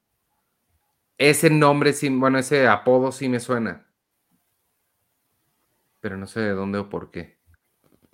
[1.18, 3.88] Ese nombre, sí, bueno, ese apodo sí me suena.
[6.00, 7.38] Pero no sé de dónde o por qué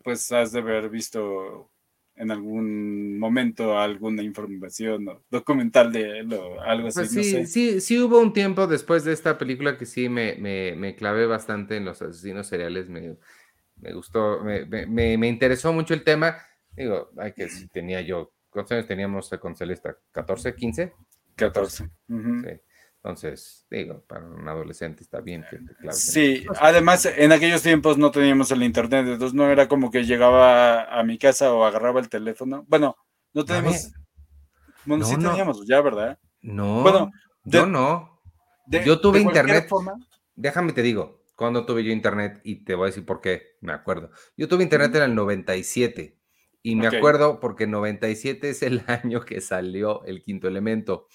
[0.04, 1.72] pues has de haber visto
[2.16, 7.00] en algún momento alguna información o documental de él o algo así.
[7.00, 10.96] Pues sí, sí, sí hubo un tiempo después de esta película que sí me, me,
[10.96, 13.18] clavé bastante en los asesinos seriales, me,
[13.94, 16.38] gustó, me, interesó mucho el tema.
[16.72, 19.98] Digo, ay, que si tenía yo, ¿cuántos años teníamos con Celesta?
[20.14, 20.94] ¿14, 15?
[21.36, 21.86] 14.
[21.86, 21.90] Sí.
[23.04, 25.60] Entonces, digo, para un adolescente está bien que
[25.92, 30.86] Sí, además en aquellos tiempos no teníamos el internet, entonces no era como que llegaba
[30.86, 32.64] a mi casa o agarraba el teléfono.
[32.70, 32.96] Bueno,
[33.34, 33.92] no teníamos.
[34.86, 36.18] Bueno, sí teníamos, ya, ¿verdad?
[36.42, 36.82] No.
[36.82, 37.12] Bueno,
[37.44, 38.22] yo no.
[38.68, 39.68] yo tuve internet.
[40.36, 43.74] Déjame te digo, cuando tuve yo internet y te voy a decir por qué, me
[43.74, 44.12] acuerdo.
[44.38, 46.18] Yo tuve internet en el 97
[46.62, 51.08] y me acuerdo porque 97 es el año que salió el quinto elemento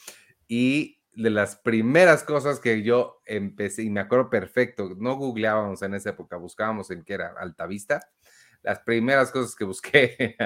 [0.46, 5.94] y de las primeras cosas que yo empecé, y me acuerdo perfecto, no googleábamos en
[5.94, 8.08] esa época, buscábamos en qué era Altavista.
[8.62, 10.36] Las primeras cosas que busqué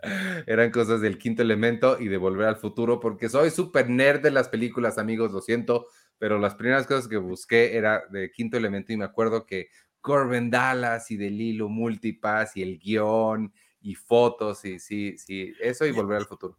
[0.46, 4.30] eran cosas del quinto elemento y de volver al futuro, porque soy súper nerd de
[4.30, 8.94] las películas, amigos, lo siento, pero las primeras cosas que busqué era de quinto elemento
[8.94, 9.68] y me acuerdo que
[10.00, 15.84] Corbin Dallas y del hilo Multipass y el guion y fotos y sí, sí, eso
[15.84, 16.56] y volver al futuro.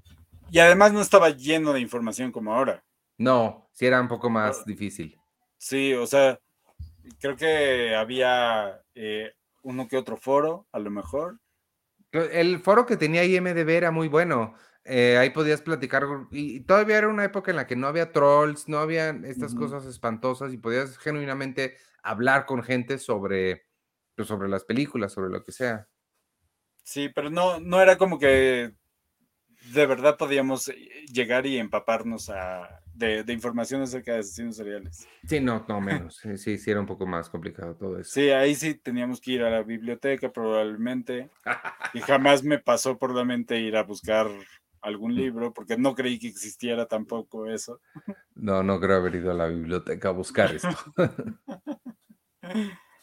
[0.51, 2.83] Y además no estaba lleno de información como ahora.
[3.21, 5.15] No, sí era un poco más difícil.
[5.59, 6.39] Sí, o sea,
[7.19, 11.39] creo que había eh, uno que otro foro, a lo mejor.
[12.11, 14.55] El foro que tenía IMDB era muy bueno.
[14.85, 18.67] Eh, ahí podías platicar, y todavía era una época en la que no había trolls,
[18.67, 23.67] no había estas cosas espantosas y podías genuinamente hablar con gente sobre,
[24.15, 25.87] pues, sobre las películas, sobre lo que sea.
[26.83, 28.73] Sí, pero no, no era como que
[29.73, 35.07] de verdad podíamos eh, llegar y empaparnos a, de, información acerca de asesinos seriales.
[35.25, 36.21] Sí, no, no menos.
[36.37, 38.11] Sí, sí, era un poco más complicado todo eso.
[38.11, 41.29] Sí, ahí sí teníamos que ir a la biblioteca probablemente.
[41.93, 44.27] y jamás me pasó por la mente ir a buscar
[44.81, 47.79] algún libro, porque no creí que existiera tampoco eso.
[48.33, 50.69] No, no creo haber ido a la biblioteca a buscar esto.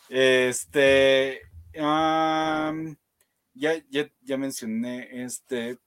[0.09, 1.43] este,
[1.73, 2.75] ya,
[3.91, 5.79] ya, ya mencioné este,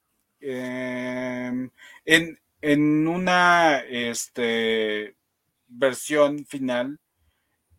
[0.41, 1.69] Em,
[2.05, 5.15] en, en, una este,
[5.67, 6.99] versión final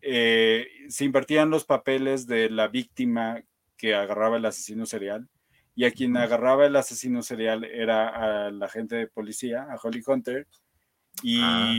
[0.01, 3.41] eh, se invertían los papeles de la víctima
[3.77, 5.27] que agarraba el asesino serial
[5.75, 8.07] y a quien agarraba el asesino serial era
[8.45, 10.47] a la agente de policía, a Holly Hunter,
[11.21, 11.71] Y, Ah.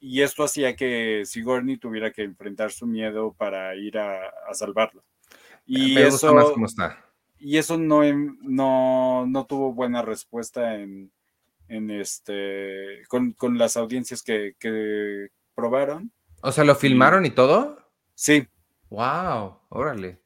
[0.00, 5.02] y esto hacía que Sigourney tuviera que enfrentar su miedo para ir a, a salvarlo.
[5.66, 7.02] Y Me gusta más eso, cómo está.
[7.38, 8.02] y eso no,
[8.42, 11.10] no, no tuvo buena respuesta en,
[11.72, 16.12] en este con, con las audiencias que, que probaron.
[16.42, 17.78] O sea, ¿lo filmaron y todo?
[18.14, 18.46] Sí,
[18.90, 20.20] Wow, órale.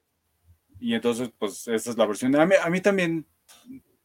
[0.78, 2.36] y entonces, pues, esa es la versión.
[2.36, 3.26] A mí, a mí también,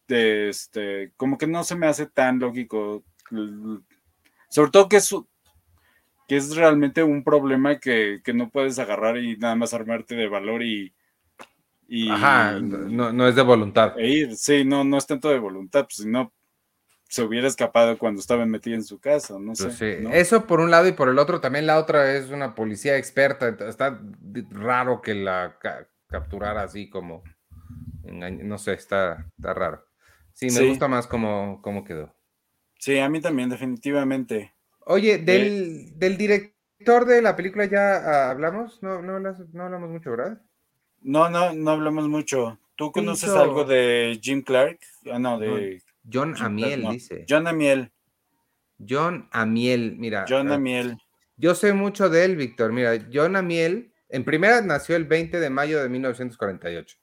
[0.08, 3.06] de este, como que no se me hace tan lógico.
[3.32, 3.82] l-
[4.50, 5.14] Sobre todo que es,
[6.28, 10.28] que es realmente un problema que, que no puedes agarrar y nada más armarte de
[10.28, 10.94] valor y.
[11.88, 13.94] y Ajá, no, no es de voluntad.
[13.94, 14.36] e ir.
[14.38, 16.34] Sí, no, no es tanto de voluntad, pues si no
[17.12, 19.66] se hubiera escapado cuando estaba metida en su casa, no sé.
[19.66, 20.12] Pues sí, ¿no?
[20.14, 23.50] Eso por un lado y por el otro también la otra es una policía experta.
[23.68, 24.00] Está
[24.50, 27.22] raro que la ca- capturara así como
[28.04, 29.86] no sé, está, está raro.
[30.34, 30.68] Sí, me Sí.
[30.70, 32.16] gusta más cómo, cómo quedó.
[32.80, 34.54] Sí, a mí también, definitivamente.
[34.86, 39.90] Oye, del, del director de la película ya ah, hablamos, no, no, hablas- no hablamos
[39.90, 40.42] mucho, ¿verdad?
[41.02, 42.58] No, no, no hablamos mucho.
[42.78, 43.40] ¿Tú conoces hizo?
[43.40, 44.80] algo de Jim Clark?
[45.12, 46.92] Ah, no, de John Amiel no.
[46.92, 47.26] dice.
[47.28, 47.92] John Amiel.
[48.78, 50.26] John Amiel, mira.
[50.28, 50.98] John ah, Amiel.
[51.38, 52.72] Yo sé mucho de él, Víctor.
[52.72, 56.98] Mira, John Amiel, en primera nació el 20 de mayo de 1948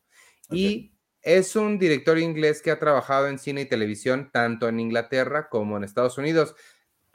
[0.51, 0.93] y
[1.23, 5.77] es un director inglés que ha trabajado en cine y televisión tanto en Inglaterra como
[5.77, 6.55] en Estados Unidos.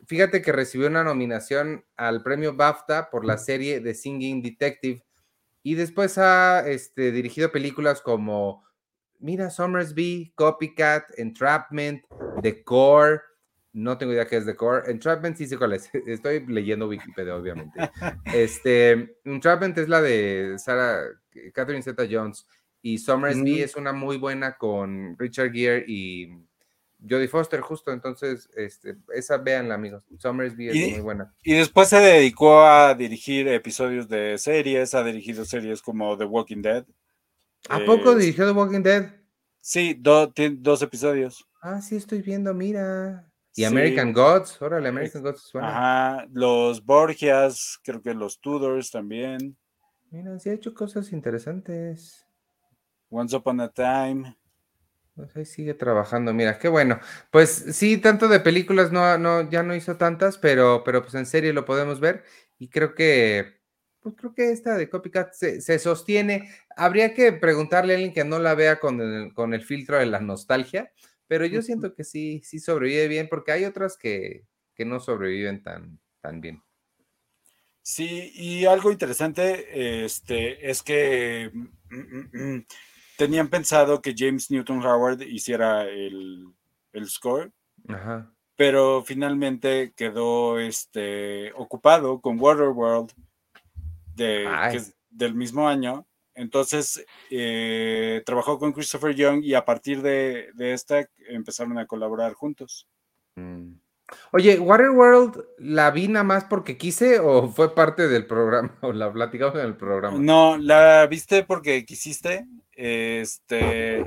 [0.05, 5.03] Fíjate que recibió una nominación al premio BAFTA por la serie The Singing Detective
[5.63, 8.65] y después ha este, dirigido películas como,
[9.23, 12.03] mira, Somersby, Copycat, Entrapment,
[12.41, 13.21] The Core.
[13.75, 14.91] No tengo idea qué es The Core.
[14.91, 15.89] Entrapment sí sé cuál es.
[16.07, 17.79] Estoy leyendo Wikipedia, obviamente.
[18.33, 21.05] Este, Entrapment es la de Sarah,
[21.53, 22.45] Catherine Zeta Jones.
[22.81, 23.63] Y Somersby Mm.
[23.63, 26.27] es una muy buena con Richard Gere y
[27.09, 27.91] Jodie Foster, justo.
[27.93, 30.05] Entonces, este, esa véanla, amigos.
[30.19, 31.33] Somersby es Y- muy buena.
[31.43, 36.61] Y después se dedicó a dirigir episodios de series, ha dirigido series como The Walking
[36.61, 36.85] Dead.
[37.69, 39.11] ¿A poco Eh, dirigió The Walking Dead?
[39.61, 41.47] Sí, do- tiene dos episodios.
[41.61, 43.25] Ah, sí, estoy viendo, mira.
[43.55, 43.65] Y Sí.
[43.65, 45.69] American Gods, órale, American Gods suena.
[45.69, 49.55] Ajá, los Borgias, creo que los Tudors también.
[50.11, 52.25] Mira, sí ha hecho cosas interesantes.
[53.09, 54.37] Once Upon a Time.
[55.15, 56.99] Pues ahí sigue trabajando, mira, qué bueno.
[57.31, 61.27] Pues sí, tanto de películas no, no, ya no hizo tantas, pero, pero pues en
[61.27, 62.23] serie lo podemos ver.
[62.57, 63.61] Y creo que,
[64.03, 66.49] pues creo que esta de Copycat se, se sostiene.
[66.75, 70.05] Habría que preguntarle a alguien que no la vea con el, con el filtro de
[70.05, 70.91] la nostalgia,
[71.27, 74.45] pero yo siento que sí, sí sobrevive bien, porque hay otras que,
[74.75, 76.61] que no sobreviven tan, tan bien.
[77.81, 82.65] Sí, y algo interesante este, es que mm, mm, mm,
[83.17, 86.45] tenían pensado que James Newton Howard hiciera el,
[86.93, 87.51] el score,
[87.89, 88.31] Ajá.
[88.55, 93.11] pero finalmente quedó este, ocupado con Waterworld
[94.15, 94.71] de, Ay.
[94.71, 96.05] que es del mismo año.
[96.35, 102.33] Entonces eh, trabajó con Christopher Young y a partir de, de esta empezaron a colaborar
[102.33, 102.87] juntos.
[103.35, 103.73] Mm.
[104.31, 109.11] Oye, Waterworld, ¿la vi nada más porque quise o fue parte del programa o la
[109.11, 110.17] platicamos en el programa?
[110.17, 112.45] No, la viste porque quisiste.
[112.75, 114.03] Este,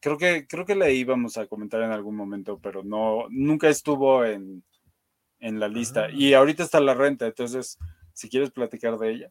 [0.00, 4.24] creo que creo que la íbamos a comentar en algún momento, pero no, nunca estuvo
[4.24, 4.62] en,
[5.40, 6.04] en la lista.
[6.04, 6.10] Ah.
[6.12, 7.78] Y ahorita está la renta, entonces,
[8.14, 9.30] si quieres platicar de ella.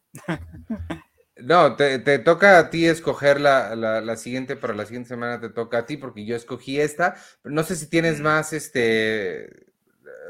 [1.36, 5.40] No, te, te toca a ti escoger la, la- la siguiente, para la siguiente semana
[5.40, 7.14] te toca a ti porque yo escogí esta.
[7.42, 9.48] pero No sé si tienes más, este...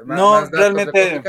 [0.06, 1.22] No, más de realmente-.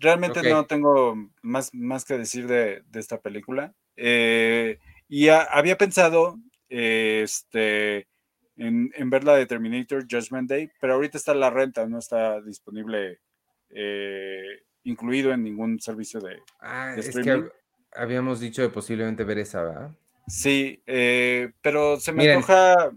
[0.00, 3.74] Realmente no tengo más, más que decir de, de esta película.
[3.96, 4.78] Eh,
[5.08, 6.38] y a- había pensado
[6.70, 8.08] eh, este,
[8.56, 12.40] en, en ver la de Terminator Judgment Day, pero ahorita está la renta, no está
[12.40, 13.20] disponible
[13.68, 16.38] eh, incluido en ningún servicio de...
[16.60, 17.50] Ah, de es que
[17.94, 19.90] habíamos dicho de posiblemente ver esa, ¿verdad?
[20.26, 22.36] Sí, eh, pero se me Miren.
[22.36, 22.92] antoja...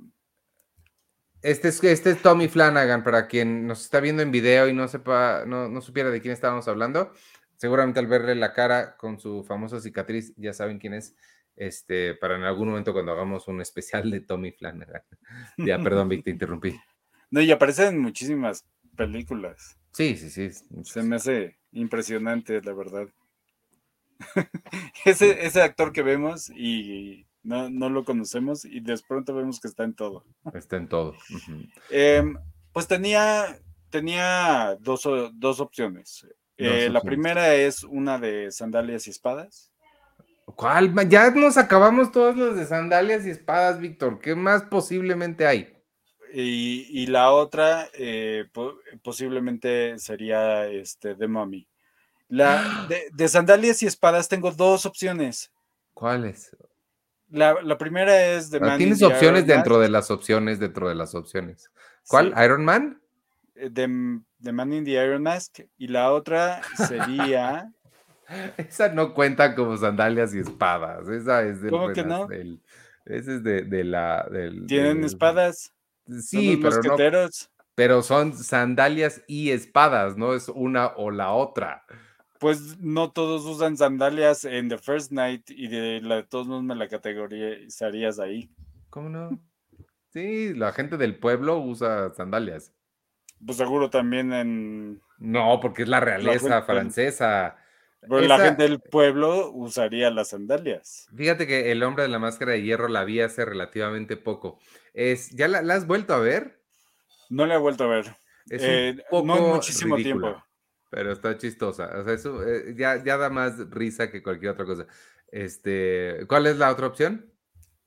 [1.41, 4.87] Este es, este es Tommy Flanagan, para quien nos está viendo en video y no
[4.87, 7.13] sepa, no, no supiera de quién estábamos hablando.
[7.55, 11.15] Seguramente al verle la cara con su famosa cicatriz, ya saben quién es.
[11.55, 15.03] Este, para en algún momento cuando hagamos un especial de Tommy Flanagan.
[15.57, 16.75] ya, perdón, Vic, te interrumpí.
[17.29, 18.65] No, y aparece en muchísimas
[18.95, 19.77] películas.
[19.95, 20.49] Sí, sí, sí.
[20.83, 23.07] Se me hace impresionante, la verdad.
[25.05, 29.69] ese, ese actor que vemos y no, no lo conocemos y de pronto vemos que
[29.69, 30.25] está en todo.
[30.53, 31.15] Está en todo.
[31.89, 32.35] Em,
[32.73, 33.57] pues tenía,
[33.89, 36.27] tenía dos, dos opciones.
[36.57, 37.03] Eh, Dos la opciones.
[37.03, 39.71] primera es una de sandalias y espadas.
[40.43, 40.93] ¿Cuál?
[41.07, 44.19] Ya nos acabamos todos los de sandalias y espadas, Víctor.
[44.19, 45.74] ¿Qué más posiblemente hay?
[46.37, 48.45] Y, la otra eh,
[49.01, 51.65] posiblemente sería este, The Mummy.
[52.27, 55.49] La, de, sandalias y espadas tengo dos opciones.
[55.93, 56.53] ¿Cuáles?
[57.29, 61.15] La, primera es The ah, Man Tienes opciones dentro de las opciones, dentro de las
[61.15, 61.71] opciones.
[62.07, 62.33] ¿Cuál?
[62.43, 63.01] ¿Iron Man?
[63.53, 65.59] The, eh, The Man in the Iron Mask.
[65.77, 67.71] Y la otra sería.
[68.57, 71.07] Esa no cuenta como sandalias y espadas.
[71.07, 71.71] Esa es del.
[71.71, 72.27] ¿Cómo que no?
[73.05, 74.27] ese es de, la.
[74.67, 75.74] ¿Tienen espadas?
[76.21, 76.95] Sí, pero no.
[77.75, 81.83] Pero son sandalias y espadas, no es una o la otra.
[82.39, 86.63] Pues no todos usan sandalias en The First Night y de, la, de todos modos
[86.63, 88.49] me la categorizarías ahí.
[88.89, 89.39] ¿Cómo no?
[90.13, 92.73] Sí, la gente del pueblo usa sandalias.
[93.45, 95.01] Pues seguro también en.
[95.17, 97.57] No, porque es la realeza francesa.
[98.07, 101.07] Pero la gente del pueblo usaría las sandalias.
[101.15, 104.59] Fíjate que el hombre de la máscara de hierro la vi hace relativamente poco.
[104.93, 106.61] Es, ¿Ya la, has vuelto a ver?
[107.29, 108.15] No la he vuelto a ver.
[108.49, 110.41] Es eh, no muchísimo tiempo
[110.95, 111.91] pero está chistosa.
[111.99, 114.87] O sea, eso eh, ya, ya, da más risa que cualquier otra cosa.
[115.27, 117.29] Este, ¿cuál es la otra opción?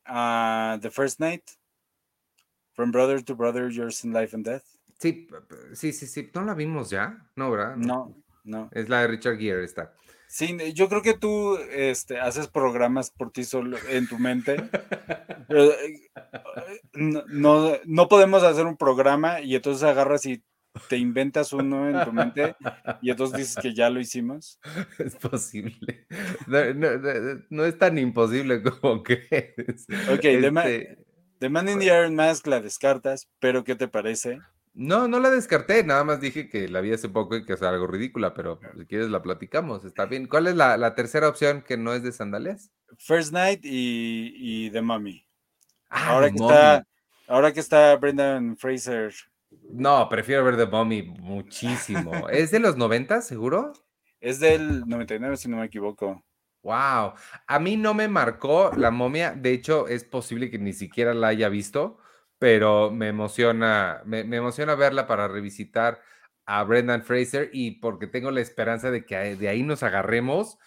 [0.06, 1.42] Uh, the First Night.
[2.74, 4.62] From Brother to Brother, Yours in Life and Death.
[4.98, 5.26] Sí,
[5.72, 6.30] sí, sí, sí.
[6.34, 7.26] ¿No la vimos ya?
[7.34, 7.76] No, ¿verdad?
[7.76, 8.14] No,
[8.48, 8.68] no.
[8.72, 9.92] Es la de Richard Gere, esta.
[10.28, 14.56] Sí, yo creo que tú este, haces programas por ti solo en tu mente.
[15.50, 16.10] Eh,
[16.92, 20.44] no, no, no, podemos hacer un programa y entonces agarras y
[20.88, 22.54] te inventas uno en tu mente
[23.00, 24.60] y entonces dices que ya lo hicimos.
[24.98, 26.06] Es posible.
[26.46, 29.86] No, es tan imposible como que es.
[30.10, 30.98] Ok, este...
[31.38, 34.40] The, Man, in the Iron Mask la descartas, pero ¿qué te parece?
[34.78, 37.62] No, no la descarté, nada más dije que la vi hace poco y que es
[37.62, 40.26] algo ridícula, pero si quieres la platicamos, está bien.
[40.28, 42.70] ¿Cuál es la, tercera opción que no es de sandalias?
[42.96, 45.26] First Night y, y The Mummy.
[45.90, 46.86] Ah, ahora, que está,
[47.26, 49.12] ahora que está Brendan Fraser
[49.70, 52.12] no, prefiero ver The Mummy muchísimo.
[52.30, 53.72] ¿Es de los 90, seguro?
[54.20, 56.22] Es del 99, si no me equivoco.
[56.62, 57.14] Wow.
[57.46, 59.32] A mí no me marcó la momia.
[59.32, 61.98] De hecho, es posible que ni siquiera la haya visto,
[62.38, 66.00] pero me emociona, me, emociona verla para revisitar
[66.46, 70.58] a Brendan Fraser y porque tengo la esperanza de que de ahí nos agarremos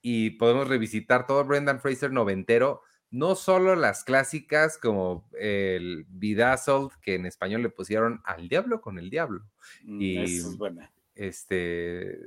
[0.00, 7.14] y podemos revisitar todo Brendan Fraser noventero no solo las clásicas como el Bedazzled, que
[7.14, 9.46] en español le pusieron al diablo con el diablo.
[9.82, 10.92] Mm, y es buena.
[11.14, 12.18] este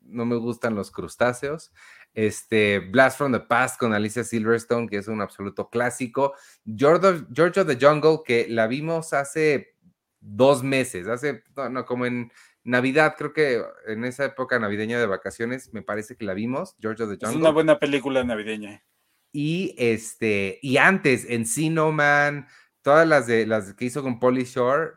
[0.00, 1.72] no me gustan los crustáceos.
[2.14, 6.34] Este Blast from the Past con Alicia Silverstone, que es un absoluto clásico.
[6.66, 9.76] George of, the Jungle, que la vimos hace
[10.20, 12.30] dos meses, hace, no, como en
[12.64, 17.02] Navidad, creo que en esa época navideña de vacaciones, me parece que la vimos, George
[17.02, 17.30] of the Jungle.
[17.30, 18.84] Es una buena película navideña.
[19.32, 21.46] Y este, y antes en
[21.94, 22.46] Man,
[22.82, 24.92] todas las de las que hizo con Polly Shore,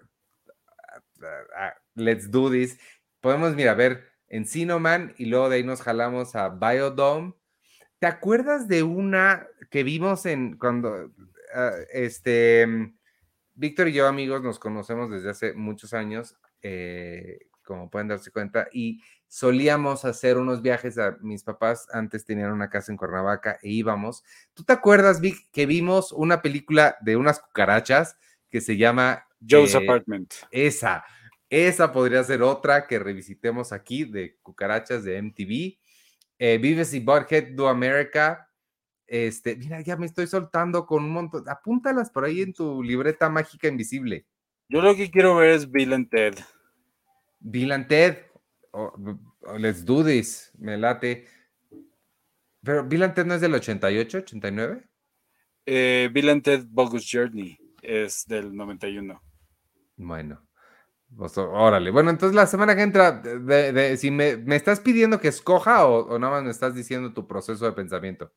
[1.22, 2.78] ah, ah, Let's Do This.
[3.22, 4.46] Podemos, mira, ver en
[4.82, 7.34] Man y luego de ahí nos jalamos a Biodome.
[8.00, 11.12] ¿Te acuerdas de una que vimos en cuando
[11.54, 12.94] ah, este
[13.56, 18.68] Víctor y yo, amigos, nos conocemos desde hace muchos años, eh, como pueden darse cuenta,
[18.72, 23.70] y solíamos hacer unos viajes a mis papás, antes tenían una casa en Cuernavaca e
[23.70, 24.26] íbamos.
[24.54, 28.18] ¿Tú te acuerdas, Vic, que vimos una película de unas cucarachas
[28.50, 30.34] que se llama Joe's eh, Apartment?
[30.52, 31.06] Esa,
[31.50, 35.78] esa podría ser otra que revisitemos aquí de cucarachas de MTV.
[36.38, 38.50] Eh, Vives y Butthead Do America.
[39.08, 41.48] Este, mira, ya me estoy soltando con un montón.
[41.48, 44.26] Apúntalas por ahí en tu libreta mágica invisible.
[44.68, 46.36] Yo lo que quiero ver es Bill and Ted.
[47.40, 48.18] Bill and Ted,
[49.60, 51.28] let's do this, me late.
[52.64, 54.90] Pero Bill and Ted no es del 88, 89?
[55.68, 59.22] Eh, Bill and Ted Bogus Journey es del 91.
[59.98, 60.48] Bueno,
[61.18, 61.92] pues, órale.
[61.92, 66.34] Bueno, entonces la semana que entra, de, si me, estás pidiendo que escoja o, nada
[66.34, 68.32] más me estás diciendo tu proceso de pensamiento.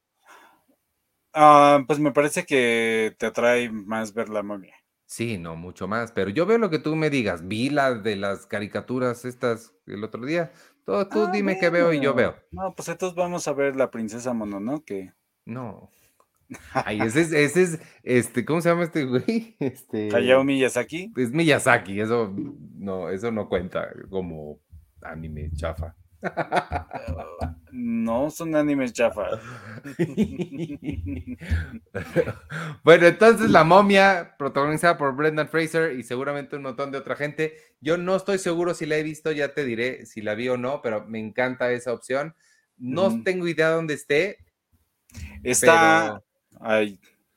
[1.33, 4.74] Ah, pues me parece que te atrae más ver la momia.
[5.07, 7.47] Sí, no, mucho más, pero yo veo lo que tú me digas.
[7.47, 10.53] Vi las de las caricaturas estas el otro día.
[10.85, 12.35] Tú ah, dime qué veo y yo veo.
[12.51, 15.12] No, pues entonces vamos a ver la princesa Mononoke.
[15.45, 15.91] No.
[16.72, 19.57] Ay, ese es, ese es, este, ¿cómo se llama este güey?
[19.61, 20.14] Este.
[20.14, 21.12] Hayao Miyazaki.
[21.16, 22.34] Es Miyazaki, eso
[22.76, 24.61] no, eso no cuenta como
[25.03, 25.94] anime chafa.
[27.70, 29.40] No, son animes chafa.
[32.82, 37.55] bueno, entonces La momia, protagonizada por Brendan Fraser y seguramente un montón de otra gente.
[37.80, 40.57] Yo no estoy seguro si la he visto, ya te diré si la vi o
[40.57, 42.34] no, pero me encanta esa opción.
[42.76, 44.38] No tengo idea dónde esté.
[45.42, 46.22] Está.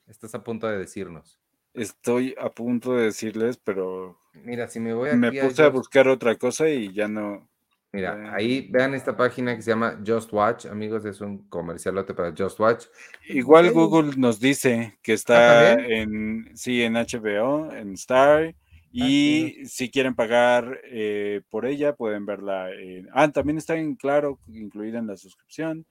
[0.08, 1.40] Estás a punto de decirnos.
[1.74, 4.20] Estoy a punto de decirles, pero.
[4.34, 5.16] Mira, si me voy a.
[5.16, 7.48] Me puse a, buscar otra cosa y ya no.
[7.94, 12.34] Mira, ahí vean esta página que se llama Just Watch, amigos, es un comercialote para
[12.38, 12.86] Just Watch.
[13.28, 18.56] Igual Google nos dice que está ah, en, sí, en HBO, en Star,
[18.94, 22.72] y si quieren pagar eh, por ella, pueden verla.
[22.72, 25.86] En, ah, también está en Claro, incluida en la suscripción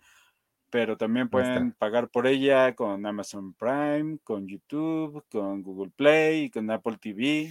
[0.70, 6.70] pero también pueden pagar por ella con Amazon Prime, con YouTube, con Google Play con
[6.70, 7.50] Apple TV.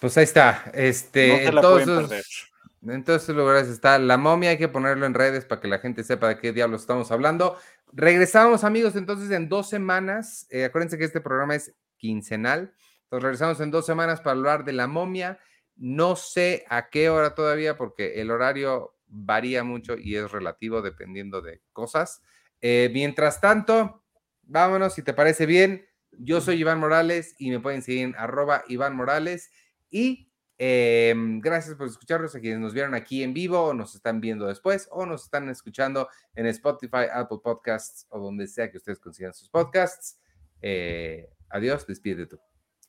[0.00, 0.70] Pues ahí está.
[0.74, 4.50] Este, en, todos esos, lugares está la momia.
[4.50, 7.56] Hay que ponerlo en redes para que la gente sepa de qué diablos estamos hablando.
[7.92, 10.46] Regresamos, amigos, entonces en dos semanas.
[10.50, 12.72] Eh, acuérdense que este programa es quincenal.
[13.04, 15.38] Entonces regresamos en dos semanas para hablar de la momia.
[15.76, 21.40] No sé a qué hora todavía, porque el horario varía mucho y es relativo dependiendo
[21.40, 22.22] de cosas.
[22.60, 24.04] Eh, mientras tanto,
[24.42, 25.86] vámonos, si te parece bien.
[26.12, 29.50] Yo soy Iván Morales y me pueden seguir en arroba Iván Morales.
[29.90, 34.20] Y em, gracias por escucharnos a quienes nos vieron aquí en vivo o nos están
[34.20, 38.98] viendo después o nos están escuchando en Spotify, Apple Podcasts o donde sea que ustedes
[38.98, 40.18] consigan sus podcasts.
[40.60, 42.40] Eh, adiós, despide tú.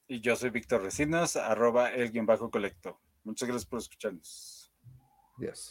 [0.08, 3.00] Y yo soy Víctor Recinos, arroba el bajo colecto.
[3.24, 4.74] Muchas gracias por escucharnos.
[5.38, 5.68] Adiós.